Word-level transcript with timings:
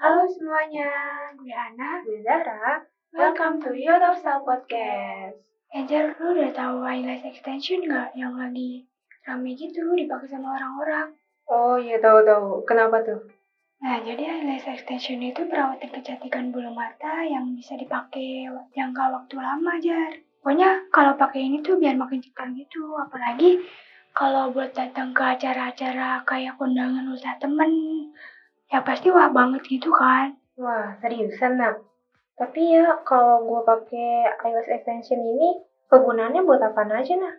Halo 0.00 0.24
semuanya, 0.32 0.88
gue 1.36 1.52
Ana, 1.52 2.00
gue 2.00 2.24
Zara. 2.24 2.80
Welcome 3.12 3.60
to 3.60 3.76
Youth 3.76 4.00
of 4.00 4.16
Style 4.16 4.40
Podcast. 4.48 5.36
Eh 5.76 5.84
Jar, 5.84 6.16
lu 6.16 6.40
udah 6.40 6.56
tahu 6.56 6.80
eyelash 6.88 7.28
extension 7.28 7.84
nggak 7.84 8.16
yang 8.16 8.32
lagi 8.32 8.88
rame 9.28 9.52
gitu 9.52 9.92
dipakai 9.92 10.24
sama 10.32 10.56
orang-orang? 10.56 11.12
Oh 11.52 11.76
iya 11.76 12.00
tahu 12.00 12.24
tahu. 12.24 12.64
Kenapa 12.64 13.04
tuh? 13.04 13.28
Nah, 13.84 14.00
jadi 14.00 14.40
eyelash 14.40 14.72
extension 14.72 15.20
itu 15.20 15.44
perawatan 15.44 15.92
kecantikan 15.92 16.48
bulu 16.48 16.72
mata 16.72 17.20
yang 17.20 17.52
bisa 17.52 17.76
dipakai 17.76 18.48
jangka 18.72 19.04
waktu 19.04 19.36
lama, 19.36 19.76
Jar. 19.84 20.16
Pokoknya 20.40 20.80
kalau 20.88 21.12
pakai 21.20 21.44
ini 21.44 21.60
tuh 21.60 21.76
biar 21.76 22.00
makin 22.00 22.24
cepat 22.24 22.56
gitu, 22.56 22.96
apalagi 22.96 23.60
kalau 24.16 24.48
buat 24.48 24.72
datang 24.72 25.12
ke 25.12 25.20
acara-acara 25.20 26.24
kayak 26.24 26.56
kondangan 26.56 27.04
usaha 27.12 27.36
temen, 27.36 27.68
ya 28.70 28.80
pasti 28.86 29.10
wah 29.10 29.28
banget 29.34 29.62
gitu 29.66 29.90
kan. 29.90 30.38
Wah 30.56 30.94
seriusan 31.02 31.58
nak. 31.58 31.82
Tapi 32.38 32.72
ya 32.72 33.04
kalau 33.04 33.44
gue 33.44 33.60
pakai 33.66 34.32
eyelash 34.46 34.70
extension 34.72 35.20
ini 35.20 35.60
kegunaannya 35.92 36.40
buat 36.46 36.62
apa 36.62 36.88
aja 36.88 37.14
nah? 37.18 37.34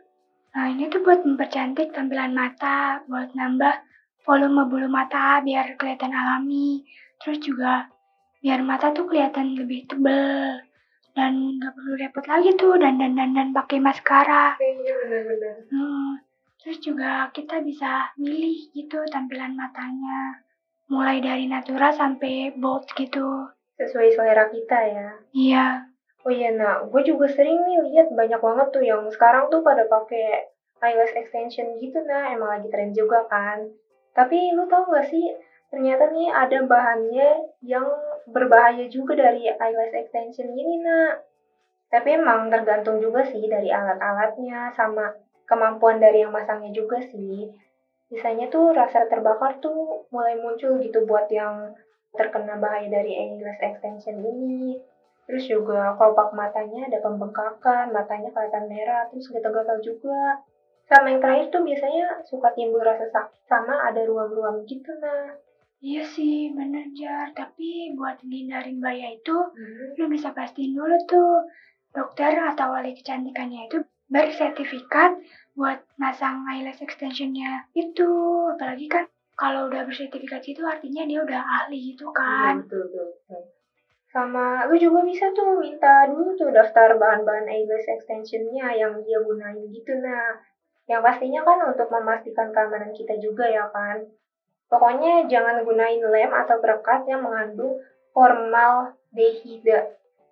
Nah 0.51 0.65
ini 0.67 0.91
tuh 0.91 1.01
buat 1.01 1.23
mempercantik 1.23 1.95
tampilan 1.95 2.35
mata, 2.35 3.01
buat 3.07 3.31
nambah 3.31 3.75
volume 4.27 4.67
bulu 4.67 4.91
mata 4.91 5.39
biar 5.41 5.79
kelihatan 5.79 6.13
alami. 6.13 6.83
Terus 7.23 7.39
juga 7.41 7.87
biar 8.43 8.61
mata 8.61 8.91
tuh 8.91 9.07
kelihatan 9.07 9.55
lebih 9.55 9.87
tebel 9.87 10.59
dan 11.11 11.59
nggak 11.59 11.73
perlu 11.75 11.93
repot 11.99 12.25
lagi 12.27 12.51
tuh 12.55 12.75
dan 12.79 12.99
dan 12.99 13.15
dan 13.15 13.31
dan 13.35 13.49
pakai 13.55 13.79
maskara. 13.79 14.59
Iya 14.59 14.93
benar-benar. 15.07 15.55
Hmm, 15.71 16.19
terus 16.59 16.77
juga 16.83 17.27
kita 17.35 17.63
bisa 17.63 18.11
milih 18.19 18.71
gitu 18.75 18.99
tampilan 19.11 19.55
matanya, 19.55 20.39
mulai 20.91 21.23
dari 21.23 21.47
natural 21.47 21.95
sampai 21.95 22.51
bold 22.51 22.83
gitu. 22.99 23.47
Sesuai 23.79 24.11
selera 24.11 24.51
kita 24.51 24.77
ya. 24.83 25.07
Iya, 25.31 25.65
Oh 26.21 26.29
iya 26.29 26.53
nak, 26.53 26.85
gue 26.93 27.01
juga 27.01 27.25
sering 27.25 27.65
nih 27.65 27.81
lihat 27.89 28.13
banyak 28.13 28.37
banget 28.37 28.67
tuh 28.69 28.83
yang 28.85 29.09
sekarang 29.09 29.49
tuh 29.49 29.65
pada 29.65 29.89
pakai 29.89 30.53
eyelash 30.77 31.17
extension 31.17 31.65
gitu 31.81 31.97
nah, 32.05 32.29
emang 32.29 32.61
lagi 32.61 32.69
tren 32.69 32.93
juga 32.93 33.25
kan. 33.25 33.73
Tapi 34.13 34.53
lu 34.53 34.69
tau 34.69 34.85
gak 34.93 35.09
sih, 35.09 35.33
ternyata 35.73 36.13
nih 36.13 36.29
ada 36.29 36.61
bahannya 36.61 37.29
yang 37.65 37.89
berbahaya 38.29 38.85
juga 38.85 39.17
dari 39.17 39.49
eyelash 39.49 39.97
extension 39.97 40.45
ini 40.53 40.85
nak. 40.85 41.25
Tapi 41.89 42.13
emang 42.13 42.53
tergantung 42.53 43.01
juga 43.01 43.25
sih 43.25 43.49
dari 43.49 43.73
alat-alatnya 43.73 44.77
sama 44.77 45.09
kemampuan 45.49 45.97
dari 45.97 46.21
yang 46.21 46.29
masangnya 46.29 46.69
juga 46.69 47.01
sih. 47.01 47.49
Biasanya 48.11 48.51
tuh 48.51 48.75
rasa 48.75 49.07
terbakar 49.07 49.63
tuh 49.63 50.03
mulai 50.11 50.35
muncul 50.35 50.75
gitu 50.83 51.07
buat 51.07 51.31
yang 51.31 51.71
terkena 52.11 52.59
bahaya 52.59 52.91
dari 52.91 53.15
eyelash 53.15 53.63
extension 53.63 54.19
ini. 54.19 54.75
Terus 55.23 55.47
juga 55.47 55.95
kelopak 55.95 56.35
matanya 56.35 56.91
ada 56.91 56.99
pembengkakan, 56.99 57.95
matanya 57.95 58.35
kelihatan 58.35 58.67
merah, 58.67 59.07
terus 59.07 59.31
gatal-gatal 59.31 59.79
juga. 59.79 60.43
Sama 60.91 61.07
yang 61.07 61.23
terakhir 61.23 61.55
tuh 61.55 61.63
biasanya 61.63 62.19
suka 62.27 62.51
timbul 62.51 62.83
rasa 62.83 63.07
sakit 63.07 63.47
sama 63.47 63.79
ada 63.87 64.03
ruam-ruam 64.03 64.67
gitu 64.67 64.91
nah. 64.99 65.31
iya 65.79 66.03
sih 66.03 66.51
bener 66.51 66.91
Jar. 66.91 67.31
Tapi 67.31 67.95
buat 67.95 68.19
ngindarin 68.27 68.83
bahaya 68.83 69.15
itu, 69.15 69.37
lu 69.95 70.05
bisa 70.11 70.35
pastiin 70.35 70.75
dulu 70.75 70.99
tuh 71.07 71.47
dokter 71.95 72.35
atau 72.35 72.75
wali 72.75 72.91
kecantikannya 72.91 73.71
itu 73.71 73.79
bersertifikat 74.11 75.15
buat 75.57 75.79
masang 75.99 76.47
eyelash 76.47 76.81
extensionnya 76.81 77.67
itu 77.75 78.09
apalagi 78.55 78.87
kan 78.87 79.03
kalau 79.35 79.67
udah 79.67 79.83
bersertifikat 79.87 80.43
itu 80.47 80.61
artinya 80.63 81.03
dia 81.09 81.19
udah 81.23 81.41
ahli 81.41 81.93
gitu 81.95 82.07
kan 82.13 82.63
Betul, 82.63 82.87
betul, 82.87 83.05
betul. 83.15 83.41
Sama 84.11 84.67
lu 84.67 84.75
juga 84.75 84.99
bisa 85.07 85.31
tuh 85.31 85.55
minta 85.63 86.03
dulu 86.11 86.35
tuh 86.35 86.51
daftar 86.51 86.99
bahan-bahan 86.99 87.47
eyelash 87.47 87.87
extensionnya 87.87 88.67
yang 88.75 88.99
dia 89.05 89.19
gunain 89.23 89.63
gitu 89.71 89.93
nah. 90.03 90.35
Yang 90.89 91.01
pastinya 91.07 91.41
kan 91.47 91.59
untuk 91.71 91.87
memastikan 91.87 92.51
keamanan 92.51 92.91
kita 92.91 93.15
juga 93.23 93.47
ya 93.47 93.65
kan. 93.71 94.03
Pokoknya 94.67 95.27
jangan 95.31 95.63
gunain 95.63 96.03
lem 96.03 96.31
atau 96.31 96.59
perekat 96.59 97.07
yang 97.07 97.23
mengandung 97.23 97.79
formaldehida. 98.11 99.79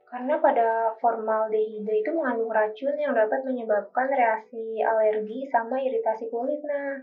Karena 0.09 0.41
pada 0.41 0.97
formaldehida 0.97 1.93
itu 1.93 2.09
mengandung 2.17 2.49
racun 2.49 2.97
yang 2.97 3.13
dapat 3.13 3.45
menyebabkan 3.45 4.09
reaksi 4.09 4.81
alergi 4.81 5.45
sama 5.53 5.77
iritasi 5.77 6.25
kulit 6.33 6.57
nah. 6.65 6.97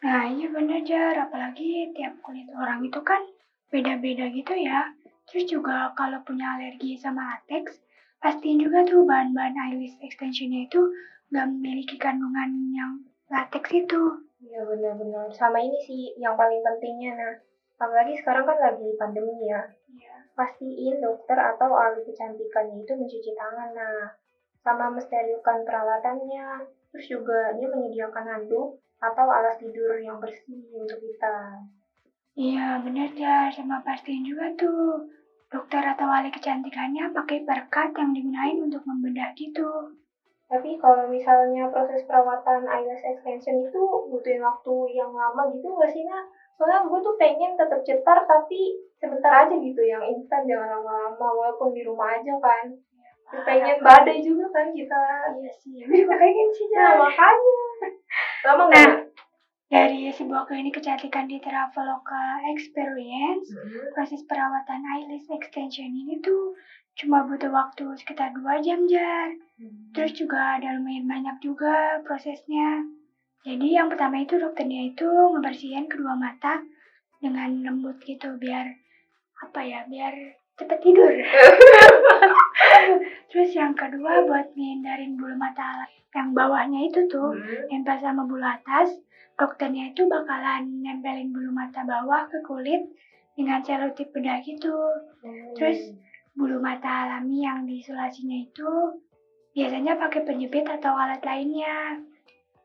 nah 0.00 0.24
iya 0.24 0.48
bener 0.48 0.80
Jar 0.88 1.12
apalagi 1.28 1.92
tiap 1.92 2.16
kulit 2.24 2.48
orang 2.56 2.80
itu 2.80 2.96
kan 3.04 3.20
beda-beda 3.68 4.32
gitu 4.32 4.56
ya 4.56 4.88
terus 5.28 5.44
juga 5.44 5.92
kalau 5.92 6.24
punya 6.24 6.56
alergi 6.56 6.96
sama 6.96 7.36
latex 7.36 7.84
pastiin 8.22 8.64
juga 8.64 8.80
tuh 8.88 9.04
bahan-bahan 9.04 9.52
eyelash 9.58 10.00
extensionnya 10.00 10.64
itu 10.64 10.80
nggak 11.28 11.46
memiliki 11.52 12.00
kandungan 12.00 12.48
yang 12.72 13.04
latex 13.28 13.68
itu 13.76 14.24
Iya 14.38 14.62
benar-benar. 14.62 15.26
Sama 15.34 15.58
ini 15.58 15.78
sih 15.82 16.14
yang 16.14 16.38
paling 16.38 16.62
pentingnya 16.62 17.12
nah. 17.18 17.34
Apalagi 17.78 18.14
sekarang 18.22 18.46
kan 18.46 18.58
lagi 18.62 18.94
pandemi 18.94 19.34
ya. 19.50 19.66
Pastiin 20.38 21.02
dokter 21.02 21.34
atau 21.34 21.74
ahli 21.74 21.98
kecantikannya 22.06 22.86
itu 22.86 22.92
mencuci 22.94 23.30
tangan 23.34 23.74
nah. 23.74 24.06
Sama 24.62 24.86
mensterilkan 24.86 25.66
peralatannya. 25.66 26.62
Terus 26.94 27.06
juga 27.10 27.50
dia 27.58 27.66
menyediakan 27.66 28.24
handuk 28.30 28.78
atau 29.02 29.26
alas 29.34 29.58
tidur 29.58 29.98
yang 29.98 30.22
bersih 30.22 30.62
untuk 30.78 31.02
kita. 31.02 31.66
Iya, 32.38 32.78
bener 32.86 33.10
ya. 33.18 33.50
Sama 33.50 33.82
pastiin 33.82 34.22
juga 34.22 34.46
tuh 34.54 35.10
dokter 35.50 35.82
atau 35.82 36.06
wali 36.06 36.30
kecantikannya 36.30 37.10
pakai 37.10 37.42
perekat 37.42 37.90
yang 37.98 38.14
digunain 38.14 38.62
untuk 38.62 38.86
membedah 38.86 39.34
gitu. 39.34 39.90
Tapi 40.46 40.78
kalau 40.78 41.10
misalnya 41.10 41.66
proses 41.68 42.00
perawatan 42.06 42.64
eyelash 42.70 43.04
extension 43.04 43.58
itu 43.58 43.82
butuhin 44.06 44.40
waktu 44.40 44.74
yang 44.96 45.10
lama 45.12 45.50
gitu 45.50 45.66
nggak 45.66 45.90
sih 45.90 46.06
nah? 46.06 46.22
Soalnya 46.56 46.86
gue 46.86 46.98
tuh 47.02 47.14
pengen 47.18 47.58
tetap 47.58 47.82
cetar 47.82 48.22
tapi 48.22 48.86
sebentar 48.98 49.46
aja 49.46 49.54
gitu 49.54 49.80
yang 49.80 50.02
instan 50.02 50.42
jangan 50.44 50.78
lama-lama 50.78 51.28
walaupun 51.30 51.70
di 51.70 51.82
rumah 51.82 52.18
aja 52.18 52.34
kan. 52.38 52.66
Terus 53.28 53.44
pengen 53.44 53.78
badai 53.80 54.18
juga 54.20 54.46
kan 54.50 54.72
kita. 54.72 55.02
Iya 55.36 55.52
sih, 55.54 55.84
pengen 55.86 56.48
sih 56.50 56.66
Nah 56.72 56.96
makanya. 56.96 57.60
Lama 58.46 58.62
Nah, 58.62 58.66
nggak? 58.70 58.92
dari 59.68 60.08
sebuah 60.08 60.48
klinik 60.48 60.80
kecantikan 60.80 61.28
di 61.28 61.36
Traveloka 61.36 62.40
Experience, 62.48 63.52
Hmm. 63.52 63.92
proses 63.92 64.24
perawatan 64.24 64.80
eyelash 64.80 65.28
extension 65.28 65.92
ini 65.92 66.24
tuh 66.24 66.56
cuma 66.96 67.22
butuh 67.22 67.52
waktu 67.52 67.84
sekitar 67.94 68.32
2 68.32 68.64
jam, 68.64 68.88
Jar. 68.88 69.28
Terus 69.92 70.16
juga 70.16 70.56
ada 70.56 70.72
lumayan 70.72 71.04
banyak 71.04 71.36
juga 71.44 72.00
prosesnya. 72.00 72.80
Jadi 73.44 73.76
yang 73.76 73.92
pertama 73.92 74.18
itu 74.18 74.34
dokternya 74.34 74.88
itu 74.88 75.04
ngebersihin 75.04 75.84
kedua 75.86 76.16
mata 76.16 76.64
dengan 77.20 77.60
lembut 77.60 78.00
gitu 78.02 78.40
biar 78.40 78.72
apa 79.38 79.60
ya, 79.62 79.86
biar 79.86 80.14
cepet 80.58 80.78
tidur. 80.82 81.10
Terus 83.30 83.50
yang 83.54 83.74
kedua 83.76 84.26
buat 84.26 84.50
ngindarin 84.54 85.14
bulu 85.14 85.34
mata 85.38 85.86
yang 86.14 86.34
bawahnya 86.34 86.88
itu 86.88 87.06
tuh 87.06 87.30
Hmm. 87.30 87.68
nempel 87.70 87.98
sama 88.00 88.26
bulu 88.26 88.42
atas, 88.42 88.90
dokternya 89.38 89.94
itu 89.94 90.08
bakalan 90.10 90.82
nempelin 90.82 91.30
bulu 91.30 91.54
mata 91.54 91.86
bawah 91.86 92.26
ke 92.26 92.42
kulit 92.42 92.90
dengan 93.38 93.62
selotip 93.62 94.10
bedah 94.10 94.42
gitu. 94.42 94.74
Terus 95.54 95.94
bulu 96.34 96.58
mata 96.58 97.06
alami 97.06 97.46
yang 97.46 97.62
diisolasinya 97.62 98.34
itu 98.34 98.98
biasanya 99.54 99.94
pakai 99.94 100.26
penjepit 100.26 100.66
atau 100.66 100.94
alat 100.94 101.22
lainnya. 101.22 102.02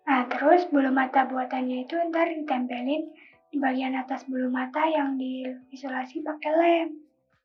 Nah, 0.04 0.28
terus 0.28 0.66
bulu 0.68 0.90
mata 0.90 1.30
buatannya 1.30 1.86
itu 1.86 1.96
ntar 2.10 2.28
ditempelin 2.28 3.14
di 3.54 3.62
bagian 3.62 3.94
atas 3.94 4.26
bulu 4.26 4.50
mata 4.50 4.82
yang 4.90 5.14
diisolasi 5.14 6.26
pakai 6.26 6.52
lem. 6.58 6.90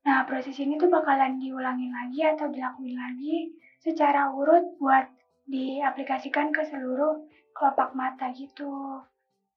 Nah, 0.08 0.24
proses 0.24 0.56
ini 0.56 0.80
tuh 0.80 0.88
bakalan 0.88 1.36
diulangin 1.36 1.92
lagi 1.92 2.24
atau 2.24 2.48
dilakuin 2.48 2.96
lagi 2.96 3.52
secara 3.76 4.32
urut 4.32 4.80
buat 4.80 5.04
diaplikasikan 5.44 6.48
ke 6.48 6.64
seluruh 6.64 7.28
kelopak 7.52 7.92
mata 7.92 8.32
gitu. 8.32 9.04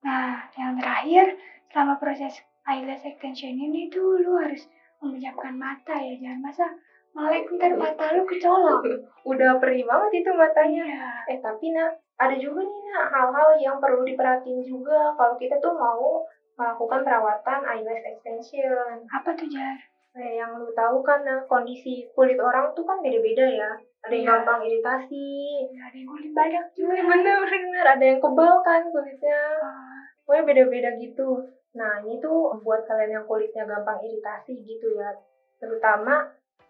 Nah, 0.03 0.51
yang 0.59 0.75
terakhir, 0.75 1.39
selama 1.71 1.95
proses 1.95 2.36
eyelash 2.68 3.07
extension 3.07 3.56
ini 3.56 3.88
tuh 3.88 4.19
lu 4.19 4.36
harus 4.36 4.68
memejamkan 5.00 5.56
mata 5.56 5.95
ya, 6.03 6.19
jangan 6.19 6.51
masa 6.51 6.68
melek 7.15 7.48
ntar 7.56 7.80
mata 7.80 8.12
lu 8.12 8.27
kecolok. 8.27 8.83
Udah 9.31 9.56
perih 9.56 9.88
banget 9.88 10.19
itu 10.19 10.31
matanya. 10.36 10.83
Iya. 10.83 11.09
Eh 11.31 11.39
tapi 11.39 11.71
nak 11.71 11.95
ada 12.19 12.36
juga 12.36 12.59
nih 12.68 12.80
nak 12.92 13.06
hal-hal 13.07 13.50
yang 13.56 13.77
perlu 13.80 14.03
diperhatiin 14.03 14.68
juga 14.68 15.15
kalau 15.15 15.39
kita 15.39 15.56
tuh 15.63 15.74
mau 15.75 16.27
melakukan 16.62 17.02
perawatan 17.02 17.60
eyelash 17.66 18.06
extension. 18.06 18.94
Apa 19.10 19.34
tuh, 19.34 19.50
Jar? 19.50 19.74
Kayak 20.13 20.34
yang 20.46 20.52
lu 20.60 20.69
tahu 20.72 21.02
kan 21.02 21.25
nah, 21.25 21.42
kondisi 21.50 22.06
kulit 22.13 22.38
orang 22.38 22.69
tuh 22.78 22.86
kan 22.86 23.02
beda-beda 23.02 23.48
ya. 23.50 23.72
Ada 24.06 24.13
yang 24.13 24.22
Iya. 24.22 24.31
gampang 24.38 24.60
iritasi. 24.62 25.30
Ada 25.72 25.96
yang 25.98 26.10
kulit 26.10 26.31
badak 26.36 26.66
juga. 26.78 26.94
Bener-bener 27.10 27.86
ada 27.88 28.06
yang 28.06 28.19
kebal 28.22 28.54
kan 28.62 28.81
kulitnya. 28.92 29.40
Ah, 29.58 29.98
Pokoknya 30.22 30.44
beda-beda 30.46 30.90
gitu. 30.96 31.30
Nah, 31.72 32.04
ini 32.04 32.19
tuh 32.19 32.52
buat 32.60 32.84
kalian 32.84 33.18
yang 33.18 33.25
kulitnya 33.25 33.63
gampang 33.63 33.98
iritasi 34.04 34.54
gitu 34.62 34.92
ya. 34.94 35.16
Terutama 35.58 36.19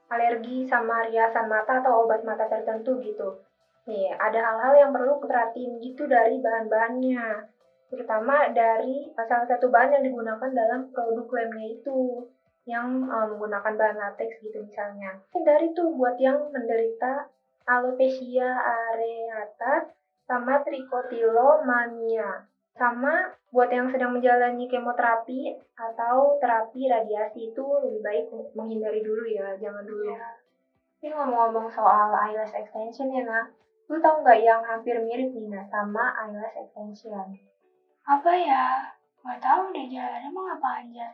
alergi 0.07 0.67
sama 0.67 1.01
riasan 1.01 1.47
mata 1.47 1.79
atau 1.81 2.03
obat 2.05 2.21
mata 2.21 2.45
tertentu 2.45 2.99
gitu. 3.01 3.33
Nih, 3.89 4.13
ada 4.13 4.37
hal-hal 4.37 4.73
yang 4.77 4.91
perlu 4.93 5.17
perhatiin 5.17 5.81
gitu 5.81 6.05
dari 6.05 6.37
bahan-bahannya. 6.37 7.41
Terutama 7.91 8.47
dari 8.55 9.11
salah 9.19 9.43
satu 9.43 9.67
bahan 9.67 9.99
yang 9.99 10.03
digunakan 10.07 10.49
dalam 10.55 10.87
produk 10.95 11.27
lemnya 11.27 11.75
itu 11.75 12.23
yang 12.63 13.03
um, 13.03 13.25
menggunakan 13.35 13.75
bahan 13.75 13.97
latex 13.99 14.39
gitu 14.39 14.63
misalnya. 14.63 15.19
Hindari 15.35 15.75
tuh 15.75 15.91
buat 15.91 16.15
yang 16.15 16.39
menderita 16.55 17.27
alopecia 17.67 18.47
areata 18.63 19.91
sama 20.23 20.63
trichotillomania. 20.63 22.47
Sama 22.79 23.35
buat 23.51 23.67
yang 23.67 23.91
sedang 23.91 24.15
menjalani 24.15 24.71
kemoterapi 24.71 25.59
atau 25.75 26.39
terapi 26.39 26.87
radiasi 26.87 27.51
itu 27.51 27.65
lebih 27.83 27.99
baik 27.99 28.25
menghindari 28.55 29.03
dulu 29.03 29.27
ya, 29.27 29.59
jangan 29.59 29.83
dulu. 29.83 30.15
Ya. 30.15 30.39
Ini 31.03 31.11
ngomong-ngomong 31.11 31.67
soal 31.67 32.15
eyelash 32.15 32.55
extension 32.55 33.11
ya, 33.11 33.27
nak. 33.27 33.51
Lu 33.91 33.99
tau 33.99 34.23
nggak 34.23 34.39
yang 34.39 34.63
hampir 34.63 34.95
mirip 35.03 35.35
nih, 35.35 35.51
nah, 35.51 35.67
sama 35.67 36.15
eyelash 36.23 36.55
extension? 36.55 37.50
Apa 38.05 38.31
ya? 38.33 38.65
Gak 39.21 39.37
tau 39.37 39.69
deh, 39.69 39.85
jalan 39.85 40.25
emang 40.25 40.57
apa 40.57 40.81
aja? 40.81 41.07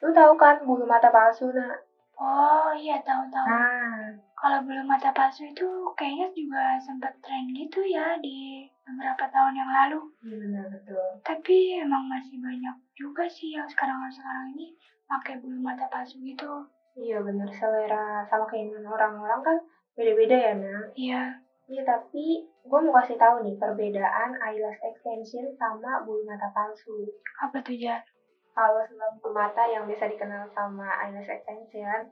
Lu 0.00 0.08
tahu 0.16 0.32
kan 0.40 0.64
bulu 0.64 0.88
mata 0.88 1.12
palsu, 1.12 1.52
nak? 1.52 1.84
Oh 2.16 2.72
iya, 2.72 3.00
tahu-tahu. 3.04 3.44
Nah, 3.48 4.16
kalau 4.36 4.64
bulu 4.64 4.80
mata 4.84 5.12
palsu 5.12 5.44
itu 5.44 5.68
kayaknya 5.92 6.32
juga 6.32 6.80
sempat 6.80 7.12
tren 7.20 7.48
gitu 7.52 7.84
ya 7.84 8.16
di 8.16 8.64
beberapa 8.88 9.28
tahun 9.28 9.56
yang 9.56 9.70
lalu. 9.84 10.00
Iya 10.24 10.36
benar 10.40 10.64
betul. 10.72 11.04
Tapi 11.20 11.80
emang 11.80 12.08
masih 12.08 12.40
banyak 12.40 12.76
juga 12.96 13.28
sih 13.28 13.56
yang 13.56 13.68
sekarang-sekarang 13.68 14.56
ini 14.56 14.72
pakai 15.04 15.36
bulu 15.40 15.60
mata 15.60 15.84
palsu 15.92 16.20
gitu. 16.24 16.64
Iya 16.96 17.20
benar 17.20 17.48
selera 17.52 18.24
sama 18.28 18.48
keinginan 18.48 18.88
orang-orang 18.88 19.40
kan 19.44 19.56
beda-beda 19.96 20.36
ya 20.36 20.52
nak. 20.56 20.84
Iya. 20.96 21.22
Iya 21.70 21.86
tapi 21.86 22.50
gue 22.66 22.80
mau 22.82 22.94
kasih 22.98 23.14
tahu 23.14 23.46
nih 23.46 23.54
perbedaan 23.54 24.30
eyelash 24.42 24.82
extension 24.82 25.46
sama 25.54 26.02
bulu 26.02 26.26
mata 26.26 26.50
palsu. 26.50 27.06
Apa 27.38 27.62
tuh 27.62 27.78
Jar? 27.78 28.02
Kalau 28.50 28.82
lampu 28.82 29.30
mata 29.30 29.62
yang 29.70 29.86
bisa 29.86 30.10
dikenal 30.10 30.50
sama 30.50 30.90
eyelash 31.06 31.30
extension 31.30 32.10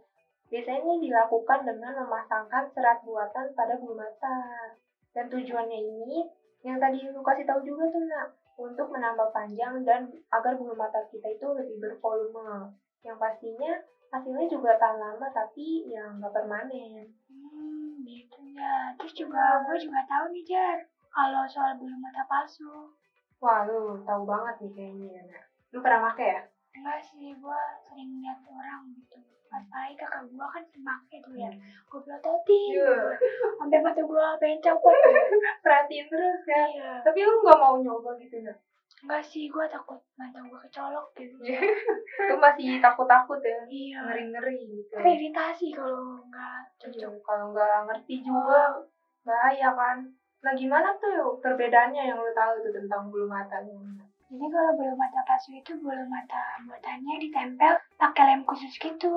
Biasanya 0.48 0.80
ini 0.80 1.12
dilakukan 1.12 1.60
dengan 1.68 1.92
memasangkan 2.04 2.72
serat 2.72 3.04
buatan 3.04 3.52
pada 3.52 3.76
bulu 3.76 4.00
mata. 4.00 4.72
Dan 5.12 5.28
tujuannya 5.28 5.76
ini, 5.76 6.24
yang 6.64 6.80
tadi 6.80 7.04
lu 7.04 7.20
kasih 7.20 7.44
tahu 7.44 7.60
juga 7.60 7.84
tuh 7.92 8.08
nak, 8.08 8.32
untuk 8.56 8.88
menambah 8.88 9.28
panjang 9.28 9.84
dan 9.84 10.08
agar 10.32 10.56
bulu 10.56 10.72
mata 10.72 11.04
kita 11.12 11.28
itu 11.36 11.46
lebih 11.52 11.76
bervolume. 11.76 12.72
Yang 13.04 13.16
pastinya 13.20 13.72
hasilnya 14.08 14.48
juga 14.48 14.80
tahan 14.80 14.96
lama 14.96 15.28
tapi 15.28 15.84
yang 15.84 16.16
nggak 16.16 16.32
permanen. 16.32 17.12
Ya. 18.58 18.76
Terus 18.98 19.14
juga 19.14 19.62
gue 19.70 19.76
juga 19.78 20.00
tahu 20.10 20.34
nih 20.34 20.44
Jar, 20.44 20.78
kalau 21.14 21.46
soal 21.46 21.78
bulu 21.78 21.94
mata 22.02 22.26
palsu. 22.26 22.90
Wah 23.38 23.62
lu 23.70 24.02
tahu 24.02 24.26
banget 24.26 24.66
nih 24.66 24.72
kayaknya 24.74 25.22
nak. 25.30 25.44
Lu 25.70 25.78
pernah 25.78 26.10
pakai 26.10 26.28
ya? 26.34 26.42
Enggak 26.74 26.98
sih, 27.06 27.38
gue 27.38 27.60
sering 27.86 28.18
lihat 28.18 28.42
orang 28.50 28.90
gitu 28.98 29.22
apalagi 29.48 29.94
kakak 29.96 30.22
gua 30.28 30.46
kan 30.52 30.64
semakin 30.68 31.18
tuh 31.24 31.34
ya 31.36 31.50
gua 31.88 32.00
pelototin 32.04 32.72
sampai 33.56 33.80
mata 33.80 34.02
gua 34.04 34.36
pengen 34.36 34.60
copot 34.60 34.92
perhatiin 35.64 36.06
terus 36.12 36.40
kan 36.44 36.68
iya. 36.68 36.92
tapi 37.00 37.24
lu 37.24 37.40
nggak 37.40 37.58
mau 37.60 37.80
nyoba 37.80 38.12
gitu 38.20 38.44
ya 38.44 38.52
Enggak 38.98 39.22
sih, 39.22 39.46
gue 39.46 39.64
takut 39.70 40.00
mata 40.18 40.42
gue 40.42 40.58
kecolok 40.66 41.06
gitu. 41.14 41.38
lu 42.28 42.36
masih 42.42 42.82
takut-takut 42.82 43.38
ya? 43.38 43.58
Iya. 43.70 44.00
Ngeri-ngeri 44.02 44.58
gitu. 44.74 44.94
Tapi 44.98 45.10
iritasi 45.14 45.66
kalau 45.70 46.18
nggak 46.26 46.60
cocok. 46.82 47.12
Iya, 47.14 47.22
kalau 47.22 47.46
nggak 47.54 47.76
ngerti 47.86 48.14
juga 48.26 48.60
oh. 48.74 48.86
bahaya 49.22 49.70
kan. 49.70 49.98
Nah 50.42 50.52
gimana 50.54 50.94
tuh 50.98 51.38
perbedaannya 51.38 52.02
yang 52.10 52.18
lu 52.18 52.32
tahu 52.34 52.58
tuh 52.62 52.72
tentang 52.74 53.10
bulu 53.10 53.30
matanya? 53.30 53.78
Jadi 54.28 54.46
kalau 54.52 54.72
bulu 54.76 54.92
mata 54.92 55.20
palsu 55.24 55.56
itu 55.56 55.72
bulu 55.80 56.04
mata 56.04 56.60
buatannya 56.68 57.14
ditempel 57.22 57.74
pakai 57.96 58.24
lem 58.34 58.42
khusus 58.44 58.76
gitu. 58.76 59.14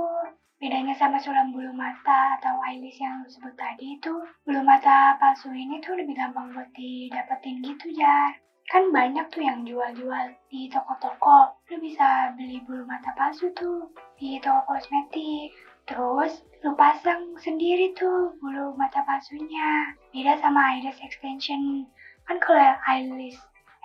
Bedanya 0.61 0.93
sama 0.93 1.17
sulam 1.17 1.49
bulu 1.49 1.73
mata 1.73 2.37
atau 2.37 2.61
eyelash 2.61 3.01
yang 3.01 3.25
lu 3.25 3.29
sebut 3.33 3.57
tadi 3.57 3.97
itu, 3.97 4.13
bulu 4.45 4.61
mata 4.61 5.17
palsu 5.17 5.49
ini 5.49 5.81
tuh 5.81 5.97
lebih 5.97 6.13
gampang 6.13 6.53
buat 6.53 6.69
didapetin 6.77 7.65
gitu, 7.65 7.89
ya. 7.97 8.29
Kan 8.71 8.87
banyak 8.95 9.27
tuh 9.35 9.43
yang 9.43 9.67
jual-jual 9.67 10.31
di 10.47 10.71
toko-toko. 10.71 11.59
Lu 11.67 11.75
bisa 11.83 12.31
beli 12.39 12.63
bulu 12.63 12.87
mata 12.87 13.11
palsu 13.19 13.51
tuh 13.51 13.91
di 14.15 14.39
toko 14.39 14.63
kosmetik. 14.63 15.51
Terus 15.83 16.39
lu 16.63 16.71
pasang 16.79 17.35
sendiri 17.35 17.91
tuh 17.99 18.31
bulu 18.39 18.71
mata 18.79 19.03
palsunya. 19.03 19.91
Beda 20.15 20.39
sama 20.39 20.79
eyelash 20.79 21.03
extension. 21.03 21.83
Kan 22.23 22.39
kalau 22.39 22.71
eyelash 22.87 23.35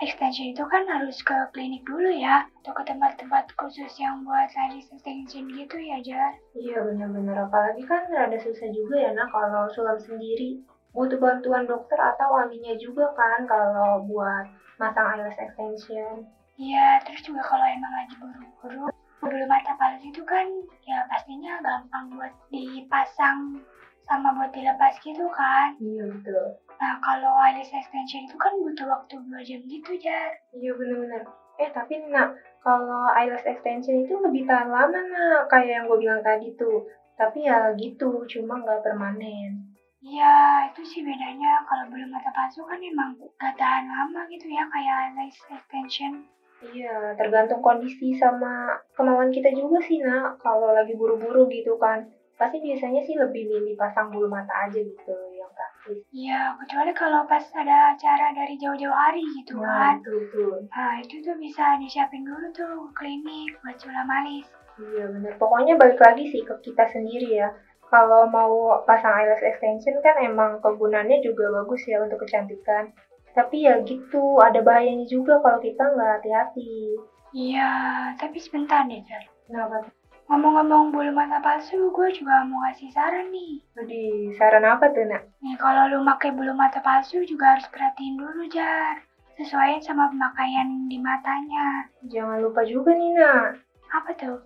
extension 0.07 0.55
itu 0.55 0.63
kan 0.71 0.87
harus 0.87 1.19
ke 1.19 1.35
klinik 1.51 1.83
dulu 1.83 2.07
ya 2.07 2.47
atau 2.63 2.71
ke 2.71 2.87
tempat-tempat 2.87 3.49
khusus 3.59 3.91
yang 3.99 4.23
buat 4.23 4.47
lari 4.55 4.85
extension 4.85 5.49
gitu 5.49 5.77
ya 5.81 5.97
Jar 6.05 6.37
iya 6.53 6.85
benar-benar 6.85 7.49
apalagi 7.49 7.81
kan 7.89 8.05
rada 8.13 8.37
susah 8.37 8.69
juga 8.69 9.09
ya 9.09 9.11
nak 9.17 9.33
kalau 9.33 9.73
sulam 9.73 9.97
sendiri 9.97 10.61
butuh 10.93 11.17
bantuan 11.17 11.65
dokter 11.65 11.97
atau 11.97 12.29
ahlinya 12.45 12.77
juga 12.77 13.09
kan 13.17 13.49
kalau 13.49 14.05
buat 14.05 14.45
masang 14.77 15.07
eyelash 15.17 15.41
extension 15.41 16.25
iya 16.61 17.01
terus 17.05 17.21
juga 17.25 17.43
kalau 17.45 17.65
emang 17.65 17.93
lagi 17.93 18.15
buru-buru 18.21 18.89
bulu 19.21 19.45
mata 19.49 19.73
palsu 19.81 20.13
itu 20.13 20.23
kan 20.23 20.45
ya 20.85 21.03
pastinya 21.09 21.59
gampang 21.65 22.13
buat 22.15 22.33
dipasang 22.53 23.59
sama 24.07 24.31
buat 24.39 24.55
dilepas 24.55 24.95
gitu 25.03 25.27
kan. 25.35 25.75
Iya 25.83 26.07
betul. 26.07 26.63
Nah 26.79 26.95
kalau 27.03 27.35
eyelash 27.43 27.75
extension 27.75 28.23
itu 28.23 28.39
kan 28.39 28.55
butuh 28.63 28.87
waktu 28.87 29.19
2 29.19 29.43
jam 29.43 29.61
gitu 29.67 29.99
Jar. 29.99 30.31
Iya 30.55 30.71
bener-bener. 30.79 31.27
Eh 31.59 31.71
tapi 31.75 31.99
nak, 32.07 32.39
kalau 32.63 33.11
eyelash 33.19 33.43
extension 33.43 34.07
itu 34.07 34.15
lebih 34.23 34.47
tahan 34.47 34.71
lama 34.71 35.01
nak, 35.11 35.51
kayak 35.51 35.83
yang 35.83 35.85
gue 35.91 35.99
bilang 35.99 36.23
tadi 36.23 36.55
tuh. 36.55 36.87
Tapi 37.19 37.51
ya 37.51 37.75
gitu, 37.75 38.23
cuma 38.31 38.63
nggak 38.63 38.87
permanen. 38.87 39.66
Iya, 40.07 40.71
itu 40.71 40.83
sih 40.87 41.01
bedanya. 41.03 41.67
Kalau 41.67 41.91
belum 41.91 42.15
mata 42.15 42.31
palsu 42.31 42.63
kan 42.63 42.79
emang 42.79 43.19
gak 43.43 43.59
tahan 43.59 43.91
lama 43.91 44.23
gitu 44.31 44.47
ya, 44.47 44.63
kayak 44.71 45.11
eyelash 45.11 45.39
extension. 45.51 46.23
Iya, 46.63 47.19
tergantung 47.19 47.59
kondisi 47.59 48.15
sama 48.15 48.79
kemauan 48.95 49.35
kita 49.35 49.51
juga 49.51 49.83
sih, 49.83 49.99
nak. 49.99 50.39
Kalau 50.39 50.71
lagi 50.71 50.95
buru-buru 50.95 51.51
gitu 51.51 51.75
kan 51.77 52.07
pasti 52.37 52.61
biasanya 52.61 53.01
sih 53.01 53.17
lebih 53.17 53.49
milih 53.49 53.75
pasang 53.81 54.13
bulu 54.13 54.29
mata 54.29 54.69
aja 54.69 54.77
gitu 54.77 55.17
yang 55.33 55.49
praktis. 55.57 56.05
Iya, 56.13 56.53
kecuali 56.61 56.93
kalau 56.93 57.25
pas 57.25 57.41
ada 57.57 57.97
acara 57.97 58.29
dari 58.37 58.61
jauh-jauh 58.61 58.93
hari 58.93 59.25
gitu 59.41 59.57
nah, 59.57 59.97
kan. 59.97 60.05
Betul, 60.05 60.17
betul. 60.29 60.57
Nah, 60.69 60.93
itu 61.01 61.17
tuh 61.25 61.37
bisa 61.41 61.81
disiapin 61.81 62.29
dulu 62.29 62.47
tuh 62.53 62.93
klinik 62.93 63.57
buat 63.65 63.81
sulam 63.81 64.09
alis. 64.09 64.47
Iya 64.77 65.09
benar. 65.09 65.33
Pokoknya 65.41 65.81
balik 65.81 65.97
lagi 65.97 66.29
sih 66.29 66.45
ke 66.45 66.53
kita 66.61 66.85
sendiri 66.93 67.41
ya. 67.41 67.49
Kalau 67.97 68.29
mau 68.29 68.85
pasang 68.85 69.25
eyelash 69.25 69.41
extension 69.41 69.97
kan 70.05 70.21
emang 70.21 70.61
kegunaannya 70.61 71.25
juga 71.25 71.49
bagus 71.49 71.81
ya 71.89 72.05
untuk 72.05 72.29
kecantikan. 72.29 72.93
Tapi 73.33 73.65
ya 73.65 73.81
gitu, 73.89 74.37
ada 74.37 74.61
bahayanya 74.61 75.09
juga 75.09 75.41
kalau 75.41 75.57
kita 75.65 75.81
nggak 75.81 76.21
hati-hati. 76.21 77.01
Iya, 77.33 77.73
tapi 78.21 78.37
sebentar 78.37 78.85
deh, 78.85 79.01
Jar. 79.01 79.25
Kenapa? 79.49 79.89
Ngomong-ngomong 80.29 80.93
bulu 80.93 81.09
mata 81.17 81.41
palsu, 81.41 81.89
gue 81.89 82.09
juga 82.13 82.45
mau 82.45 82.69
ngasih 82.69 82.93
saran 82.93 83.33
nih. 83.33 83.65
Jadi, 83.81 84.05
saran 84.37 84.69
apa 84.69 84.93
tuh, 84.93 85.09
Nak? 85.09 85.41
Nih, 85.41 85.57
kalau 85.57 85.89
lu 85.89 86.05
pakai 86.05 86.37
bulu 86.37 86.53
mata 86.53 86.85
palsu 86.85 87.25
juga 87.25 87.57
harus 87.57 87.65
perhatiin 87.73 88.21
dulu, 88.21 88.45
Jar. 88.53 89.01
Sesuaiin 89.41 89.81
sama 89.81 90.13
pemakaian 90.13 90.85
di 90.85 91.01
matanya. 91.01 91.89
Jangan 92.13 92.45
lupa 92.45 92.61
juga 92.69 92.93
nih, 92.93 93.17
Nak. 93.17 93.49
Apa 93.89 94.11
tuh? 94.21 94.37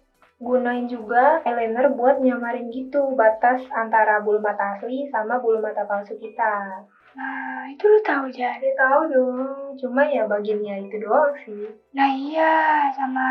Gunain 0.40 0.88
juga 0.88 1.44
eyeliner 1.44 1.92
buat 1.92 2.16
nyamarin 2.16 2.72
gitu 2.72 3.12
batas 3.12 3.60
antara 3.76 4.24
bulu 4.24 4.40
mata 4.40 4.72
asli 4.72 5.04
sama 5.12 5.36
bulu 5.36 5.60
mata 5.60 5.84
palsu 5.84 6.16
kita. 6.16 6.80
Nah, 7.12 7.68
itu 7.68 7.84
lu 7.84 8.00
tahu 8.00 8.32
Jan? 8.32 8.56
Ya 8.62 8.72
tahu 8.72 9.00
dong, 9.12 9.76
cuma 9.76 10.06
ya 10.08 10.24
bagiannya 10.24 10.88
itu 10.88 10.96
doang 10.96 11.36
sih. 11.44 11.68
Nah 11.92 12.08
iya, 12.08 12.88
sama 12.96 13.26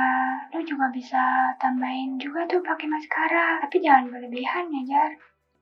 lu 0.53 0.61
juga 0.61 0.91
bisa 0.93 1.55
tambahin 1.57 2.19
juga 2.21 2.45
tuh 2.45 2.61
pakai 2.61 2.85
maskara, 2.85 3.57
tapi 3.63 3.81
jangan 3.81 4.11
berlebihan 4.13 4.69
ya 4.69 4.81
Jar. 4.85 5.11